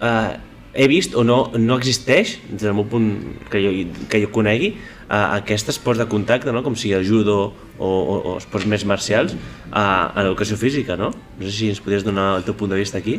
eh, 0.00 0.32
he 0.76 0.86
vist 0.90 1.16
o 1.16 1.24
no, 1.24 1.38
no 1.56 1.78
existeix, 1.80 2.36
des 2.50 2.66
del 2.66 2.76
meu 2.76 2.84
punt 2.90 3.08
que 3.50 3.62
jo, 3.64 3.72
que 4.12 4.20
jo 4.22 4.30
conegui, 4.34 4.74
eh, 5.08 5.26
aquest 5.38 5.72
esport 5.72 5.98
de 5.98 6.06
contacte, 6.10 6.52
no? 6.52 6.62
com 6.62 6.76
sigui 6.76 6.94
el 6.98 7.06
judo 7.08 7.38
o, 7.78 7.88
o, 7.88 8.18
o 8.18 8.36
esports 8.36 8.68
més 8.68 8.84
marcials, 8.88 9.34
a, 9.72 10.12
a 10.12 10.22
l'educació 10.22 10.60
física, 10.60 10.98
no? 11.00 11.10
No 11.10 11.48
sé 11.48 11.54
si 11.56 11.72
ens 11.72 11.80
podries 11.82 12.04
donar 12.04 12.36
el 12.38 12.46
teu 12.46 12.56
punt 12.58 12.72
de 12.72 12.80
vista 12.80 13.00
aquí. 13.00 13.18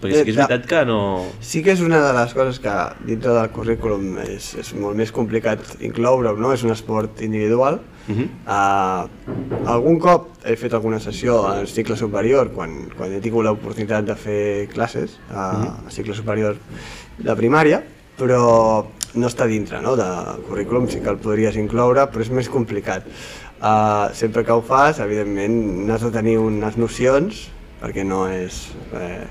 Perquè 0.00 0.18
sí 0.18 0.24
que 0.24 0.32
és 0.32 0.36
Eh, 0.36 0.42
veritat 0.42 0.66
que 0.68 0.84
no... 0.88 1.00
Sí 1.40 1.62
que 1.64 1.72
és 1.72 1.80
una 1.80 2.00
de 2.04 2.12
les 2.12 2.32
coses 2.36 2.58
que 2.60 2.74
dintre 3.08 3.32
del 3.32 3.50
currículum 3.50 4.18
és, 4.26 4.52
és 4.60 4.72
molt 4.76 4.96
més 4.98 5.12
complicat 5.12 5.62
incloure, 5.80 6.34
no? 6.36 6.52
És 6.52 6.64
un 6.66 6.74
esport 6.74 7.22
individual. 7.24 7.80
Uh 8.06 8.14
-huh. 8.14 8.28
uh, 8.46 9.66
algun 9.66 9.98
cop 9.98 10.28
he 10.44 10.54
fet 10.56 10.74
alguna 10.74 11.00
sessió 11.00 11.46
al 11.48 11.66
cicle 11.66 11.96
superior, 11.96 12.52
quan, 12.52 12.88
quan 12.96 13.12
he 13.12 13.20
tingut 13.20 13.44
l'oportunitat 13.44 14.04
de 14.04 14.14
fer 14.14 14.68
classes 14.68 15.18
uh, 15.30 15.34
uh 15.34 15.38
-huh. 15.38 15.84
al 15.86 15.90
cicle 15.90 16.14
superior 16.14 16.56
de 17.18 17.34
primària, 17.34 17.82
però 18.18 18.84
no 19.14 19.26
està 19.26 19.46
dintre 19.46 19.80
no? 19.80 19.96
del 19.96 20.42
currículum, 20.48 20.88
sí 20.88 21.00
que 21.00 21.08
el 21.08 21.18
podries 21.18 21.56
incloure, 21.56 22.06
però 22.12 22.20
és 22.20 22.30
més 22.30 22.48
complicat. 22.48 23.06
Uh, 23.56 24.12
sempre 24.12 24.44
que 24.44 24.52
ho 24.52 24.60
fas, 24.60 24.98
evidentment, 25.00 25.86
n'has 25.86 26.02
de 26.02 26.10
tenir 26.10 26.36
unes 26.38 26.76
nocions, 26.76 27.48
perquè 27.80 28.04
no 28.04 28.26
és... 28.28 28.68
Eh, 28.92 29.24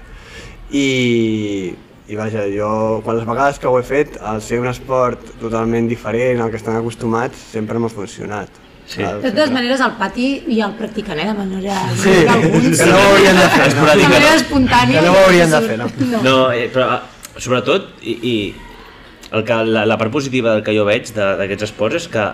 i, 0.71 1.73
i 2.08 2.15
vaja, 2.17 2.45
jo, 2.54 3.01
quan 3.06 3.17
les 3.19 3.25
vegades 3.28 3.60
que 3.60 3.67
ho 3.67 3.80
he 3.80 3.84
fet, 3.86 4.17
al 4.21 4.41
ser 4.41 4.60
un 4.62 4.67
esport 4.71 5.21
totalment 5.41 5.88
diferent 5.89 6.41
al 6.41 6.51
que 6.54 6.58
estan 6.62 6.78
acostumats, 6.80 7.38
sempre 7.54 7.80
m'ha 7.80 7.89
funcionat. 7.89 8.62
Sí. 8.86 9.01
De 9.01 9.32
totes 9.32 9.49
maneres, 9.49 9.82
al 9.82 9.95
pati 9.97 10.43
ja 10.45 10.67
el 10.67 10.75
practiquen, 10.78 11.17
eh, 11.19 11.25
de 11.25 11.34
manera... 11.34 11.78
Sí, 11.97 12.12
alguns, 12.30 12.78
que 12.78 12.86
no 12.86 12.97
ho 12.99 13.08
haurien 13.15 13.39
de 13.41 13.47
fer, 13.49 13.69
no? 13.75 13.86
de 13.89 14.04
manera 14.04 14.30
no? 14.30 14.36
espontània. 14.41 14.99
Que 14.99 15.06
no 15.08 15.13
ho 15.13 15.23
haurien 15.23 15.49
de 15.56 15.62
fer, 15.65 15.78
no? 15.80 15.88
no. 16.12 16.21
No, 16.21 16.36
eh, 16.54 16.67
però 16.73 16.91
eh, 16.99 17.39
sobretot, 17.41 17.88
i, 18.06 18.13
i 18.21 18.36
el 19.34 19.43
que, 19.43 19.58
la, 19.65 19.88
la 19.89 19.97
part 19.97 20.13
positiva 20.13 20.54
del 20.54 20.62
que 20.63 20.75
jo 20.78 20.86
veig 20.86 21.10
d'aquests 21.17 21.65
esports 21.71 22.04
és 22.04 22.08
que 22.13 22.28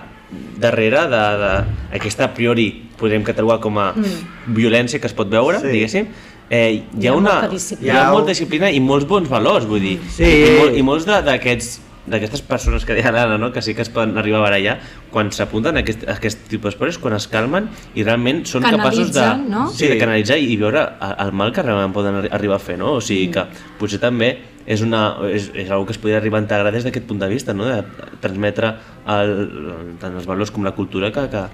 darrere 0.62 1.06
d'aquesta 1.12 2.28
a 2.28 2.34
priori 2.36 2.68
podem 3.00 3.24
catalogar 3.28 3.60
com 3.64 3.80
a 3.80 3.88
Mm. 3.96 4.54
violència 4.56 5.00
que 5.00 5.08
es 5.08 5.14
pot 5.16 5.28
veure, 5.32 5.60
Sí. 5.60 5.72
diguéssim, 5.72 6.08
eh, 6.52 6.72
hi, 6.76 6.82
Hi 7.00 7.08
ha 7.08 7.14
ha 7.14 7.16
una, 7.16 7.38
hi 7.48 7.88
ha 7.88 7.94
Hi 7.94 7.96
ha 7.96 8.10
molta 8.12 8.34
disciplina 8.36 8.68
i 8.76 8.82
molts 8.84 9.08
bons 9.08 9.30
valors, 9.32 9.64
vull 9.70 9.80
dir, 9.82 9.96
Sí. 10.12 10.28
i, 10.28 10.52
mol, 10.60 10.76
i 10.76 10.84
molts 10.84 11.08
d'aquests 11.08 11.80
d'aquestes 12.12 12.42
persones 12.42 12.82
que 12.84 12.96
deien 12.98 13.14
ara, 13.14 13.38
no? 13.38 13.52
que 13.54 13.62
sí 13.62 13.76
que 13.78 13.84
es 13.86 13.90
poden 13.94 14.18
arribar 14.18 14.40
a 14.40 14.46
barallar, 14.48 14.74
quan 15.14 15.30
s'apunten 15.32 15.78
a 15.78 15.84
aquest, 15.86 16.02
a 16.10 16.16
aquest 16.18 16.48
tipus 16.50 16.72
d'esports, 16.74 16.98
quan 16.98 17.14
es 17.14 17.28
calmen 17.30 17.68
i 17.94 18.02
realment 18.04 18.40
són 18.50 18.66
capaços 18.66 19.12
de, 19.14 19.22
Canalitzen, 19.22 19.44
no? 19.54 19.68
sí, 19.70 19.86
de 19.88 20.00
canalitzar 20.02 20.40
i 20.42 20.56
veure 20.58 20.82
el 21.22 21.32
mal 21.32 21.54
que 21.54 21.62
realment 21.62 21.94
poden 21.94 22.18
arri- 22.24 22.32
arribar 22.34 22.58
a 22.58 22.64
fer, 22.64 22.80
no? 22.82 22.96
O 22.98 23.02
sigui 23.06 23.30
que 23.36 23.46
potser 23.78 24.00
també 24.02 24.32
és, 24.66 24.82
una, 24.82 25.04
és, 25.30 25.52
és 25.54 25.70
una 25.70 25.78
que 25.86 25.94
es 25.94 26.02
podria 26.02 26.18
arribar 26.18 26.42
a 26.42 26.46
integrar 26.48 26.74
des 26.74 26.84
d'aquest 26.90 27.06
punt 27.06 27.22
de 27.22 27.30
vista, 27.30 27.54
no? 27.54 27.70
De 27.70 27.84
transmetre 28.20 28.74
el, 29.06 29.36
tant 30.02 30.18
els 30.18 30.26
valors 30.26 30.50
com 30.52 30.66
la 30.66 30.74
cultura 30.74 31.14
que, 31.14 31.28
que, 31.30 31.46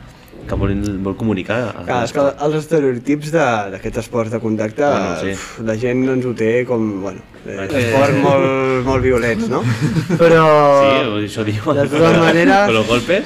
que 0.47 0.55
vol, 0.55 0.73
vol 1.03 1.15
comunicar. 1.19 1.57
a- 1.75 1.83
Clar, 1.86 2.03
és 2.07 2.13
que 2.15 2.23
els 2.45 2.55
estereotips 2.55 3.31
d'aquests 3.31 3.97
esports 4.03 4.31
de 4.31 4.39
contacte, 4.39 4.83
Bueno, 4.83 5.15
sí. 5.21 5.31
uf, 5.33 5.60
la 5.67 5.75
gent 5.77 6.05
doncs 6.07 6.25
ho 6.25 6.33
té 6.33 6.65
com, 6.65 7.01
bueno, 7.01 7.19
eh, 7.45 7.67
Eh. 7.69 7.79
esports 7.83 8.17
molt, 8.27 8.86
molt 8.86 9.03
violents, 9.03 9.47
no? 9.49 9.62
Però... 10.17 10.45
Sí, 10.81 11.25
això 11.27 11.43
diuen. 11.47 11.77
De 11.77 11.88
totes 11.88 12.17
maneres- 12.19 12.65
Con 12.65 12.73
los 12.75 12.88
golpes. 12.88 13.23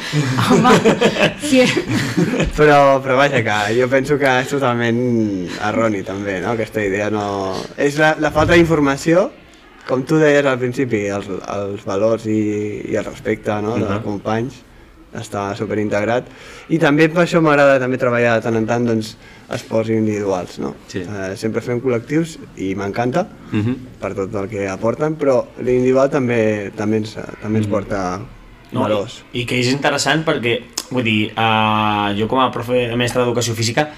Home, 0.52 0.76
sí, 1.42 1.62
Però, 2.58 3.02
però 3.02 3.16
vaja, 3.18 3.42
que 3.44 3.76
jo 3.82 3.88
penso 3.90 4.18
que 4.20 4.28
és 4.42 4.48
totalment 4.52 5.48
erroni 5.70 6.02
també, 6.04 6.40
no? 6.42 6.52
Aquesta 6.56 6.84
idea 6.84 7.10
no... 7.10 7.56
És 7.78 7.98
la, 8.02 8.16
la 8.20 8.32
falta 8.32 8.54
d'informació, 8.58 9.30
com 9.88 10.04
tu 10.06 10.18
deies 10.22 10.46
al 10.46 10.60
principi, 10.62 11.06
els, 11.12 11.26
els 11.28 11.86
valors 11.88 12.26
i, 12.30 12.82
i 12.92 12.96
el 12.96 13.06
respecte 13.06 13.56
no? 13.64 13.78
de 13.80 13.88
Mhm. 13.88 14.04
companys, 14.04 14.60
està 15.14 15.56
superintegrat. 15.60 16.28
I 16.70 16.78
també 16.80 17.10
per 17.12 17.26
això 17.26 17.42
m'agrada 17.44 17.80
també 17.80 17.98
treballar 18.00 18.38
de 18.38 18.46
tant 18.46 18.56
en 18.56 18.66
tant 18.68 18.86
doncs, 18.88 19.16
esports 19.52 19.90
individuals, 19.92 20.60
no? 20.64 20.76
Sí. 20.88 21.02
Eh, 21.04 21.34
sempre 21.36 21.60
fem 21.62 21.82
col·lectius 21.84 22.38
i 22.58 22.74
m'encanta 22.76 23.26
Mhm. 23.52 23.76
per 24.00 24.14
tot 24.16 24.34
el 24.36 24.48
que 24.48 24.68
aporten, 24.70 25.18
però 25.18 25.46
l'individual 25.60 26.10
també, 26.10 26.72
també, 26.78 26.98
ens, 26.98 27.18
també 27.42 27.60
ens 27.60 27.68
porta 27.68 28.22
No, 28.72 28.82
valors. 28.82 29.24
i, 29.34 29.42
I 29.42 29.46
que 29.46 29.60
és 29.60 29.68
interessant 29.68 30.24
perquè, 30.24 30.62
vull 30.92 31.04
dir, 31.04 31.34
uh, 31.36 32.14
jo 32.16 32.28
com 32.30 32.40
a 32.40 32.50
profe, 32.52 32.96
mestre 32.96 33.22
d'educació 33.22 33.54
física, 33.54 33.90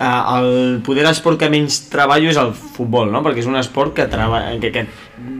uh, 0.00 0.38
el 0.38 0.80
poder 0.82 1.04
esport 1.10 1.38
que 1.38 1.50
menys 1.50 1.90
treballo 1.90 2.30
és 2.30 2.36
el 2.40 2.54
futbol, 2.54 3.12
no? 3.12 3.22
Perquè 3.22 3.38
és 3.44 3.46
un 3.46 3.56
esport 3.56 3.92
que, 3.92 4.06
treba, 4.06 4.40
que, 4.60 4.72
que 4.72 4.86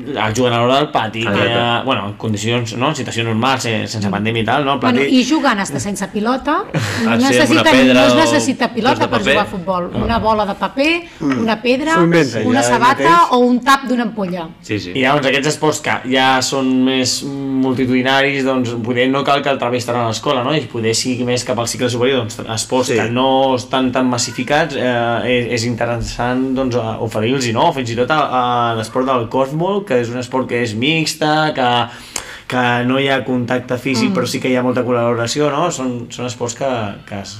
el 0.07 0.35
juguen 0.37 0.53
a 0.53 0.59
l'hora 0.61 0.77
del 0.81 0.91
pati, 0.91 1.23
que, 1.25 1.31
Exacte. 1.31 1.85
bueno, 1.87 2.07
en 2.09 2.13
condicions, 2.21 2.77
no? 2.77 2.89
en 2.91 2.97
situació 2.97 3.25
normal, 3.25 3.61
sense, 3.61 3.93
sense 3.97 4.11
pandèmia 4.13 4.43
i 4.43 4.47
tal, 4.47 4.65
no? 4.65 4.75
El 4.77 4.81
bueno, 4.81 5.01
pati... 5.01 5.19
i 5.21 5.25
jugant 5.29 5.61
hasta 5.61 5.81
sense 5.81 6.09
pilota, 6.13 6.59
no, 6.73 6.81
Ah, 7.05 7.17
una 7.17 7.17
necessita, 7.29 7.63
pedra 7.71 7.95
no 7.95 8.07
es 8.07 8.15
necessita 8.15 8.69
pilota 8.73 9.09
per 9.11 9.21
jugar 9.23 9.39
a 9.39 9.47
futbol. 9.47 9.91
Una 9.95 10.19
bola 10.19 10.47
de 10.47 10.55
paper, 10.55 10.93
una 11.21 11.61
pedra, 11.63 11.97
inventa, 12.03 12.41
una 12.45 12.63
ja 12.63 12.69
sabata 12.69 13.03
mateix. 13.03 13.33
o 13.33 13.39
un 13.39 13.61
tap 13.65 13.85
d'una 13.89 14.03
ampolla. 14.09 14.49
Sí, 14.63 14.79
sí. 14.79 14.93
I 14.95 15.03
llavors 15.03 15.27
aquests 15.27 15.49
esports 15.55 15.81
que 15.85 15.97
ja 16.13 16.29
són 16.43 16.71
més 16.85 17.23
multitudinaris, 17.25 18.45
doncs 18.45 18.75
poder 18.85 19.09
no 19.11 19.23
cal 19.25 19.43
que 19.43 19.51
el 19.53 19.59
tant 19.59 19.97
a 19.97 20.07
l'escola, 20.09 20.43
no? 20.45 20.55
I 20.55 20.67
poder 20.71 20.95
sigui 20.97 21.25
més 21.27 21.45
cap 21.47 21.59
al 21.59 21.69
cicle 21.71 21.89
superior, 21.91 22.25
doncs 22.25 22.39
esports 22.57 22.89
Sí. 22.93 22.99
que 22.99 23.09
no 23.11 23.55
estan 23.57 23.91
tan 23.93 24.09
massificats, 24.11 24.77
eh, 24.77 25.21
és, 25.25 25.47
és 25.59 25.65
interessant 25.65 26.55
doncs, 26.55 26.77
oferir-los, 26.77 27.47
no? 27.57 27.73
Fins 27.73 27.91
i 27.91 27.97
tot 27.97 28.11
a, 28.11 28.19
a 28.41 28.75
l'esport 28.79 29.07
del 29.09 29.29
cosmol, 29.33 29.85
que 29.85 29.94
és 30.01 30.13
un 30.13 30.21
esport 30.21 30.49
que 30.51 30.63
és 30.65 30.75
mixta, 30.79 31.53
que, 31.57 31.69
que 32.51 32.65
no 32.89 33.01
hi 33.01 33.11
ha 33.11 33.23
contacte 33.27 33.79
físic, 33.81 34.11
mm. 34.11 34.17
però 34.17 34.31
sí 34.31 34.41
que 34.43 34.53
hi 34.53 34.59
ha 34.59 34.65
molta 34.67 34.85
col·laboració, 34.87 35.51
no? 35.53 35.69
Són, 35.75 36.05
són 36.15 36.31
esports 36.31 36.59
que, 36.59 36.71
que, 37.09 37.23
es, 37.23 37.39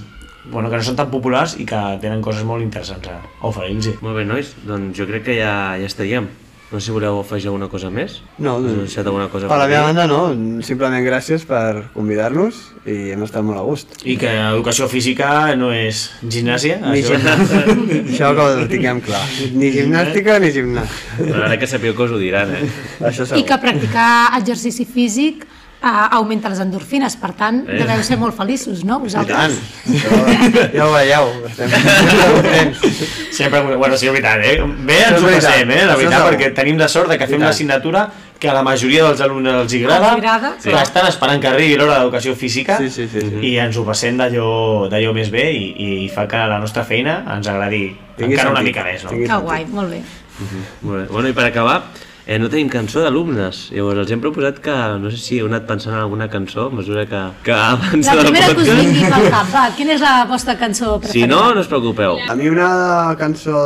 bueno, 0.51 0.71
que 0.71 0.81
no 0.81 0.87
són 0.87 0.99
tan 1.01 1.11
populars 1.13 1.59
i 1.61 1.67
que 1.69 1.83
tenen 2.05 2.25
coses 2.25 2.47
molt 2.49 2.65
interessants 2.65 3.11
a 3.11 3.21
oferir-los. 3.51 4.01
Molt 4.05 4.21
bé, 4.21 4.27
nois, 4.29 4.55
doncs 4.69 4.97
jo 4.99 5.09
crec 5.11 5.29
que 5.31 5.39
ja, 5.41 5.55
ja 5.81 5.91
estaríem. 5.91 6.31
No 6.73 6.81
sé 6.81 6.87
si 6.89 6.93
voleu 6.95 7.21
afegir 7.21 7.47
alguna 7.53 7.69
cosa 7.71 7.91
més. 7.93 8.17
No, 8.43 8.57
doncs, 8.59 8.97
alguna 8.99 9.29
cosa 9.31 9.47
per 9.47 9.59
la 9.61 9.67
meva 9.71 9.85
banda 9.87 10.07
no, 10.11 10.21
simplement 10.65 11.05
gràcies 11.07 11.45
per 11.47 11.85
convidar-nos 11.95 12.57
i 12.91 13.13
hem 13.15 13.23
estat 13.23 13.45
molt 13.47 13.61
a 13.61 13.63
gust. 13.63 13.93
I 14.03 14.17
que 14.19 14.33
educació 14.33 14.89
física 14.91 15.29
no 15.61 15.71
és 15.77 16.09
gimnàsia. 16.25 16.81
Ni 16.83 17.03
això- 17.05 17.15
gimnàstica, 17.15 17.77
això 18.11 18.33
que 18.35 18.47
ho 18.49 18.67
tinguem 18.73 19.01
clar. 19.07 19.23
Ni 19.55 19.71
gimnàstica 19.77 20.41
ni 20.43 20.51
gimnàstica. 20.57 21.21
Però 21.21 21.45
ara 21.47 21.59
que 21.61 21.69
sapigueu 21.71 21.95
que 22.01 22.09
us 22.09 22.17
ho 22.17 22.19
diran, 22.19 22.51
eh? 22.57 22.65
Això 23.07 23.23
I 23.29 23.31
segur. 23.37 23.47
que 23.53 23.61
practicar 23.69 24.11
exercici 24.41 24.85
físic 24.89 25.47
eh, 25.85 26.17
augmenta 26.17 26.49
les 26.49 26.61
endorfines, 26.65 27.17
per 27.21 27.33
tant, 27.37 27.63
Eh. 27.69 27.79
deveu 27.83 28.03
ser 28.03 28.17
molt 28.19 28.35
feliços, 28.37 28.85
no, 28.85 28.97
I 28.99 29.03
vosaltres? 29.09 29.37
tant, 29.37 29.53
això, 29.95 30.73
ja 30.75 30.87
ho 30.87 30.93
veieu. 30.93 31.27
Sempre, 33.31 33.61
bueno, 33.77 33.97
sí, 33.97 34.07
és 34.07 34.13
veritat, 34.13 34.41
eh? 34.45 34.61
Bé 34.87 35.01
ens 35.09 35.21
ho 35.23 35.27
passem, 35.29 35.71
eh? 35.71 35.83
La 35.89 35.97
veritat, 35.99 36.23
perquè 36.29 36.53
tenim 36.55 36.79
de 36.79 36.89
sort 36.89 37.09
de 37.11 37.19
que 37.19 37.25
I 37.27 37.33
fem 37.35 37.39
tant. 37.41 37.49
l'assignatura 37.49 38.05
que 38.39 38.49
a 38.51 38.55
la 38.55 38.63
majoria 38.67 39.05
dels 39.07 39.21
alumnes 39.25 39.55
els 39.55 39.75
agrada, 39.75 40.09
Els 40.13 40.19
agrada, 40.19 40.51
que 40.57 40.71
sí. 40.71 40.77
estan 40.83 41.07
esperant 41.09 41.41
que 41.41 41.49
arribi 41.49 41.77
l'hora 41.79 41.99
d'educació 42.01 42.35
física 42.37 42.77
Sí, 42.79 42.91
sí, 42.91 43.07
sí, 43.09 43.21
sí. 43.21 43.39
i 43.47 43.55
ens 43.63 43.77
ho 43.79 43.85
passem 43.87 44.19
d'allò 44.19 44.89
d'allò 44.93 45.13
més 45.17 45.31
bé 45.33 45.47
i, 45.55 46.03
i 46.05 46.09
fa 46.13 46.27
que 46.29 46.37
la 46.37 46.59
nostra 46.61 46.85
feina 46.85 47.23
ens 47.37 47.47
agradi 47.49 47.87
Tingui 48.19 48.35
encara 48.35 48.51
una 48.51 48.61
sentit, 48.61 48.75
mica 48.75 48.85
més, 48.85 49.05
no? 49.05 49.11
Que 49.11 49.41
guai, 49.47 49.65
molt 49.71 49.91
bé. 49.91 50.03
Molt 50.83 50.99
bé. 50.99 51.07
Bueno, 51.13 51.29
i 51.29 51.33
per 51.33 51.45
acabar, 51.49 51.79
eh, 52.27 52.39
no 52.39 52.49
tenim 52.49 52.69
cançó 52.73 53.03
d'alumnes. 53.05 53.71
Llavors 53.75 53.99
els 54.05 54.13
hem 54.15 54.21
proposat 54.25 54.59
que, 54.65 54.75
no 55.03 55.11
sé 55.13 55.19
si 55.21 55.39
heu 55.41 55.49
anat 55.51 55.67
pensant 55.69 55.95
en 55.95 56.01
alguna 56.01 56.29
cançó 56.33 56.69
a 56.69 56.75
mesura 56.75 57.05
que, 57.07 57.21
que 57.45 57.53
avança 57.53 58.15
La 58.15 58.23
del 58.23 58.31
primera 58.33 58.55
que 58.55 58.63
us 58.63 58.71
vingui 58.81 59.05
pel 59.13 59.31
cap, 59.35 59.51
va, 59.55 59.65
quina 59.77 59.93
és 59.97 60.01
la 60.05 60.15
vostra 60.31 60.57
cançó 60.61 60.95
Si 60.97 61.07
preferida? 61.07 61.27
no, 61.35 61.43
no 61.55 61.61
us 61.61 61.69
preocupeu. 61.69 62.17
A 62.29 62.35
mi 62.39 62.49
una 62.53 62.71
cançó... 63.19 63.59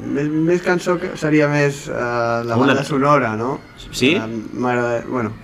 Més, 0.00 0.30
més 0.32 0.62
cançó 0.64 0.94
que 0.96 1.10
seria 1.20 1.44
més 1.52 1.82
uh, 1.90 2.40
la 2.48 2.56
Una- 2.56 2.70
banda 2.72 2.84
sonora, 2.88 3.34
no? 3.36 3.58
Sí? 3.92 4.14
Eh, 4.16 4.22
M'agrada... 4.54 5.02
Bueno, 5.06 5.34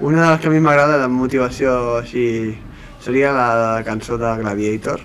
una 0.00 0.20
de 0.26 0.30
les 0.32 0.40
que 0.42 0.48
a 0.48 0.50
mi 0.52 0.60
m'agrada 0.60 0.98
de 1.00 1.06
motivació 1.08 1.96
així 2.02 2.52
seria 3.00 3.30
la, 3.32 3.46
la 3.78 3.84
cançó 3.86 4.18
de 4.20 4.34
Gladiator, 4.42 5.00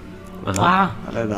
Ah. 0.46 0.92
Ah, 1.08 1.12
de, 1.12 1.24
de 1.28 1.36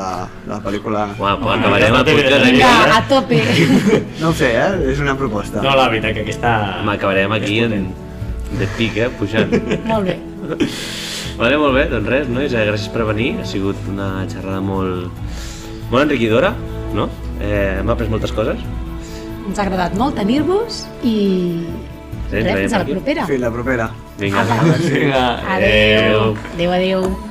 la 0.52 0.60
pel·lícula... 0.62 1.08
Uau, 1.18 1.50
acabarem 1.50 1.96
el 1.96 2.06
podcast 2.06 2.44
aquí. 2.44 2.52
vinga, 2.52 2.98
a 2.98 3.02
tope. 3.10 3.40
No 4.22 4.30
ho 4.30 4.34
sé, 4.38 4.52
eh? 4.54 4.92
És 4.92 5.00
una 5.02 5.16
proposta. 5.18 5.62
No, 5.64 5.72
la 5.80 5.88
veritat 5.90 6.14
que 6.18 6.26
aquesta... 6.28 6.52
Home, 6.82 6.94
acabarem 6.94 7.32
aquí 7.34 7.60
en, 7.66 7.88
de 8.60 8.68
pic, 8.78 8.98
eh, 9.02 9.10
pujant. 9.18 9.50
molt 9.90 10.06
bé. 10.12 10.18
Vale, 11.40 11.58
molt 11.58 11.74
bé, 11.78 11.86
doncs 11.90 12.10
res, 12.12 12.28
nois, 12.30 12.54
eh, 12.54 12.66
gràcies 12.68 12.92
per 12.94 13.08
venir. 13.10 13.32
Ha 13.42 13.48
sigut 13.50 13.80
una 13.90 14.12
xerrada 14.30 14.60
molt, 14.62 15.10
molt 15.90 16.04
enriquidora, 16.04 16.54
no? 16.94 17.08
Eh, 17.40 17.80
Hem 17.80 17.90
après 17.90 18.12
moltes 18.12 18.34
coses. 18.36 18.60
Ens 19.48 19.58
ha 19.58 19.64
agradat 19.66 19.96
molt 19.98 20.20
tenir-vos 20.20 20.84
i 21.02 21.16
Sí, 22.30 22.44
res, 22.44 22.60
fins 22.60 22.74
a 22.76 22.84
la 22.84 22.84
aquí. 22.86 22.94
propera. 22.94 23.26
Fins 23.26 23.42
la 23.42 23.50
propera. 23.50 23.90
Vinga, 24.20 24.44
Apa. 24.44 24.76
Vinga, 24.84 25.24
Adéu. 25.56 26.36
Adéu, 26.54 26.72
adéu. 26.78 27.02
Eleven 27.08 27.29